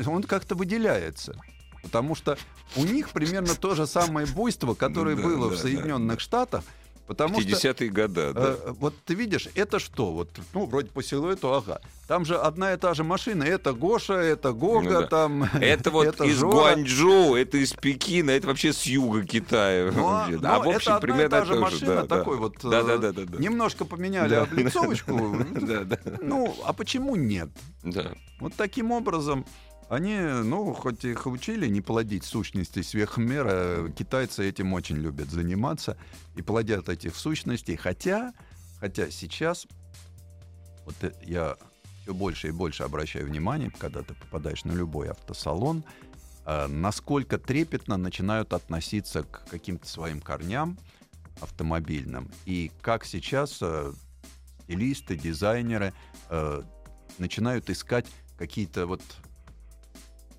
он 0.07 0.23
как-то 0.23 0.55
выделяется. 0.55 1.35
Потому 1.83 2.15
что 2.15 2.39
у 2.77 2.85
них 2.85 3.11
примерно 3.11 3.57
то 3.57 3.75
же 3.75 3.89
самое 3.89 4.29
буйство, 4.29 4.75
которое 4.75 5.17
Да, 5.17 5.23
было 5.25 5.49
да, 5.49 5.55
в 5.55 5.57
да, 5.57 5.63
Соединенных 5.63 6.21
Штатах. 6.21 6.63
Потому 7.09 7.37
да. 7.37 7.41
что 7.41 7.69
50-е 7.69 7.89
года, 7.89 8.33
да. 8.35 8.55
э, 8.65 8.73
вот 8.79 8.95
ты 9.07 9.15
видишь, 9.15 9.49
это 9.55 9.79
что? 9.79 10.13
Вот, 10.13 10.29
ну, 10.53 10.67
вроде 10.67 10.89
по 10.91 11.03
силуэту, 11.03 11.55
ага. 11.55 11.81
Там 12.07 12.25
же 12.27 12.37
одна 12.37 12.75
и 12.75 12.77
та 12.77 12.93
же 12.95 13.03
машина. 13.03 13.45
Это 13.45 13.73
Гоша, 13.73 14.15
это 14.15 14.53
Гога, 14.53 14.83
Ну 14.91 15.01
да. 15.01 15.07
там. 15.07 15.43
Это 15.43 15.91
вот 15.91 16.21
из 16.21 16.39
Жора. 16.39 16.53
Гуанчжоу, 16.53 17.35
это 17.35 17.57
из 17.57 17.73
Пекина, 17.73 18.31
это 18.33 18.47
вообще 18.47 18.73
с 18.75 18.83
юга 18.85 19.25
Китая. 19.25 19.91
Ну, 19.91 20.07
а- 20.09 20.27
А 20.27 20.59
в 20.59 20.69
это 20.69 20.77
общем, 20.77 20.93
одна 20.93 21.25
и 21.25 21.29
та 21.29 21.45
же 21.47 21.55
машина, 21.57 21.95
да, 21.97 22.03
да. 22.03 22.19
такой 22.19 22.37
вот, 22.37 22.57
э, 22.65 22.69
Да, 22.71 22.83
да, 22.83 22.99
да, 22.99 23.13
да, 23.13 23.25
да. 23.25 23.39
Немножко 23.39 23.85
поменяли 23.87 24.31
Да. 24.31 24.43
облицовочку. 24.43 25.37
Да, 25.61 25.85
да, 25.85 25.99
Ну, 26.21 26.55
а 26.65 26.73
почему 26.73 27.17
нет? 27.17 27.49
да. 27.83 28.13
Вот 28.41 28.53
таким 28.55 28.93
образом 28.93 29.45
они, 29.89 30.19
ну, 30.19 30.75
хоть 30.75 31.05
их 31.05 31.27
учили 31.27 31.67
не 31.67 31.81
плодить 31.81 32.25
сущности 32.25 32.83
сверхмера, 32.83 33.89
китайцы 33.91 34.47
этим 34.47 34.75
очень 34.75 34.97
любят 34.97 35.31
заниматься 35.31 35.97
и 36.37 36.43
плодят 36.43 36.89
этих 36.89 37.17
сущностей. 37.17 37.77
Хотя, 37.77 38.35
хотя 38.81 39.11
сейчас 39.11 39.67
вот 40.85 40.95
э, 41.03 41.13
я 41.25 41.57
все 42.03 42.13
больше 42.13 42.49
и 42.49 42.51
больше 42.51 42.83
обращаю 42.83 43.27
внимание, 43.27 43.71
когда 43.79 44.03
ты 44.03 44.15
попадаешь 44.15 44.65
на 44.65 44.73
любой 44.73 45.11
автосалон, 45.11 45.85
э, 46.45 46.67
насколько 46.67 47.39
трепетно 47.39 47.97
начинают 47.97 48.53
относиться 48.53 49.23
к 49.23 49.47
каким-то 49.51 49.89
своим 49.89 50.21
корням 50.21 50.79
автомобильным. 51.41 52.31
И 52.45 52.71
как 52.83 53.07
сейчас 53.07 53.59
э, 53.63 53.93
стилисты, 54.65 55.17
дизайнеры 55.17 55.95
начинают 57.17 57.71
искать 57.71 58.05
какие-то 58.37 58.87
вот 58.87 59.03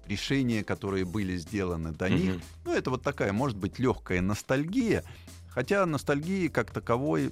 решения, 0.10 0.64
которые 0.64 1.06
были 1.06 1.38
сделаны 1.38 1.92
до 1.92 2.10
них. 2.10 2.36
Мгм. 2.36 2.42
Ну, 2.66 2.74
это 2.74 2.90
вот 2.90 3.04
такая, 3.04 3.32
может 3.32 3.58
быть, 3.58 3.80
легкая 3.80 4.22
ностальгия. 4.22 5.04
Хотя 5.50 5.86
ностальгии 5.86 6.48
как 6.48 6.72
таковой 6.72 7.32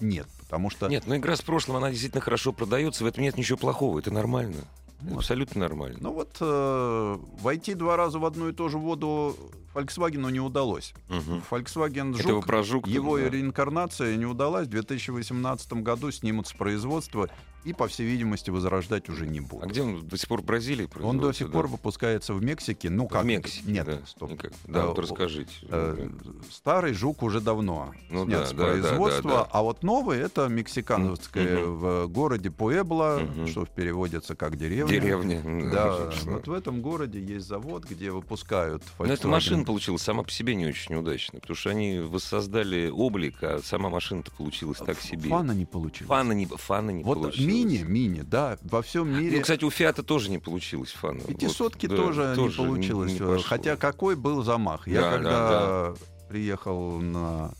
нет, 0.00 0.26
потому 0.40 0.70
что... 0.70 0.88
Нет, 0.88 1.06
но 1.06 1.16
игра 1.16 1.36
с 1.36 1.42
прошлым, 1.42 1.76
она 1.76 1.90
действительно 1.90 2.20
хорошо 2.20 2.52
продается, 2.52 3.04
в 3.04 3.06
этом 3.06 3.22
нет 3.22 3.36
ничего 3.36 3.56
плохого, 3.56 3.98
это 4.00 4.10
нормально. 4.10 4.64
Вот. 5.00 5.18
Абсолютно 5.18 5.60
нормально. 5.60 5.98
Ну 6.00 6.12
вот 6.12 6.36
э, 6.40 7.18
войти 7.40 7.74
два 7.74 7.96
раза 7.96 8.18
в 8.18 8.24
одну 8.24 8.48
и 8.48 8.52
ту 8.52 8.68
же 8.68 8.78
воду 8.78 9.36
Volkswagen 9.74 10.30
не 10.30 10.40
удалось. 10.40 10.94
Мгм. 11.08 11.42
Volkswagen 11.50 12.20
Жук, 12.20 12.46
про 12.46 12.62
Жук, 12.62 12.86
его 12.86 13.18
да. 13.18 13.28
реинкарнация 13.28 14.16
не 14.16 14.26
удалась. 14.26 14.68
В 14.68 14.70
2018 14.70 15.72
году 15.74 16.10
снимут 16.12 16.46
с 16.46 16.52
производства 16.52 17.28
и, 17.64 17.72
по 17.72 17.86
всей 17.88 18.06
видимости, 18.06 18.50
возрождать 18.50 19.08
уже 19.08 19.26
не 19.26 19.38
А 19.38 19.42
будут. 19.42 19.70
где 19.70 19.82
он 19.82 20.06
до 20.06 20.16
сих 20.16 20.28
пор 20.28 20.42
в 20.42 20.44
Бразилии 20.44 20.88
Он 21.02 21.18
до 21.18 21.32
сих 21.32 21.46
да? 21.48 21.52
пор 21.52 21.66
выпускается 21.68 22.34
в 22.34 22.42
Мексике. 22.42 22.90
Ну 22.90 23.06
как? 23.08 23.22
В 23.22 23.26
Мексике, 23.26 23.70
Нет, 23.70 23.86
да. 23.86 23.98
стоп. 24.06 24.30
Никак. 24.32 24.52
Да, 24.66 24.86
вот 24.86 24.98
Э, 24.98 25.02
расскажите. 25.02 25.52
Э, 25.68 26.08
Старый 26.50 26.92
жук 26.94 27.22
уже 27.22 27.40
давно 27.40 27.92
Ну 28.10 28.24
снят 28.26 28.40
да, 28.40 28.46
с 28.46 28.50
да, 28.52 28.56
да, 28.56 28.64
производства, 28.72 29.30
да, 29.30 29.36
да. 29.44 29.48
а 29.52 29.62
вот 29.62 29.82
новый 29.82 30.18
это 30.18 30.48
мексиканское 30.48 31.58
Мгм. 31.58 31.76
в 31.78 32.06
городе 32.08 32.50
Пуэбло, 32.50 33.20
Мгм. 33.22 33.46
что 33.46 33.64
переводится 33.66 34.34
как 34.34 34.56
деревня. 34.56 34.92
Деревня. 35.00 35.70
Да, 35.72 36.10
вот 36.24 36.46
в 36.48 36.52
этом 36.52 36.82
городе 36.82 37.20
есть 37.20 37.46
завод, 37.46 37.84
где 37.88 38.10
выпускают 38.10 38.82
Но 38.98 39.06
эта 39.06 39.28
машина 39.28 39.64
получилась 39.64 40.02
сама 40.02 40.22
по 40.22 40.30
себе 40.30 40.54
не 40.54 40.66
очень 40.66 40.94
удачная, 40.94 41.40
потому 41.40 41.56
что 41.56 41.70
они 41.70 42.00
воссоздали 42.00 42.88
облик, 42.90 43.42
а 43.42 43.60
сама 43.62 43.88
машина-то 43.90 44.30
получилась 44.32 44.78
так 44.78 45.00
себе. 45.00 45.30
Фана 45.30 45.52
не 45.52 45.64
получилось. 45.64 46.08
Фана 46.08 46.32
не, 46.32 46.46
фана 46.46 46.90
не 46.90 47.02
вот 47.02 47.20
получилась. 47.20 47.51
Мини, 47.52 47.82
мини, 47.82 48.22
да, 48.22 48.58
во 48.62 48.82
всем 48.82 49.08
мире. 49.08 49.36
Ну, 49.36 49.42
кстати, 49.42 49.64
у 49.64 49.70
Фиата 49.70 50.02
тоже 50.02 50.30
не 50.30 50.38
получилось 50.38 50.90
фана. 50.92 51.20
Пятисотки 51.20 51.86
Вот, 51.86 51.96
да, 51.96 52.02
тоже, 52.02 52.34
не 52.36 52.50
получилось. 52.50 53.12
не 53.12 53.18
пошло. 53.18 53.42
Хотя 53.44 53.76
какой 53.76 54.16
был 54.16 54.42
замах. 54.42 54.86
Я 54.88 55.00
Да, 55.00 55.10
когда 55.10 55.94
приехал 56.28 57.00
на 57.00 57.54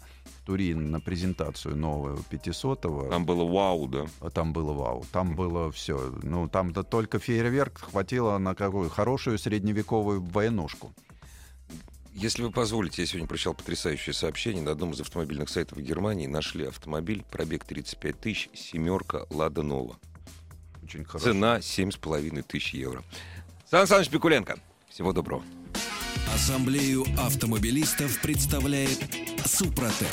Турин 0.45 0.90
на 0.90 1.01
презентацию 1.01 1.76
нового 1.76 2.18
500 2.30 2.80
Там 3.11 3.24
было 3.24 3.45
вау, 3.45 3.86
да. 3.86 4.07
А 4.20 4.30
Там 4.30 4.53
было 4.53 4.72
вау, 4.72 5.05
там 5.12 5.36
было 5.36 5.70
все. 5.70 6.12
Ну, 6.22 6.49
там 6.49 6.72
да 6.72 6.82
только 6.82 7.18
фейерверк 7.18 7.80
хватило 7.80 8.38
на 8.38 8.55
какую 8.55 8.90
хорошую 8.90 9.38
средневековую 9.38 10.20
войнушку. 10.22 10.93
Если 12.14 12.42
вы 12.42 12.50
позволите, 12.50 13.02
я 13.02 13.06
сегодня 13.06 13.26
прочитал 13.26 13.54
потрясающее 13.54 14.12
сообщение. 14.12 14.62
На 14.62 14.72
одном 14.72 14.92
из 14.92 15.00
автомобильных 15.00 15.48
сайтов 15.48 15.78
в 15.78 15.80
Германии 15.80 16.26
нашли 16.26 16.66
автомобиль, 16.66 17.24
пробег 17.30 17.64
35 17.64 18.20
тысяч, 18.20 18.50
семерка 18.54 19.26
Лада 19.30 19.62
Нова. 19.62 19.98
Очень 20.82 21.04
хорошо. 21.04 21.26
Цена 21.26 21.58
7,5 21.58 22.42
тысяч 22.42 22.74
евро. 22.74 23.02
Сан 23.70 23.86
Саныч 23.86 24.10
Пикуленко. 24.10 24.58
Всего 24.90 25.12
доброго. 25.12 25.42
Ассамблею 26.34 27.04
автомобилистов 27.18 28.20
представляет 28.20 28.98
Супротек. 29.46 30.08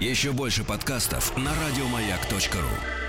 Еще 0.00 0.32
больше 0.32 0.64
подкастов 0.64 1.36
на 1.36 1.52
радиомаяк.ру. 1.54 2.99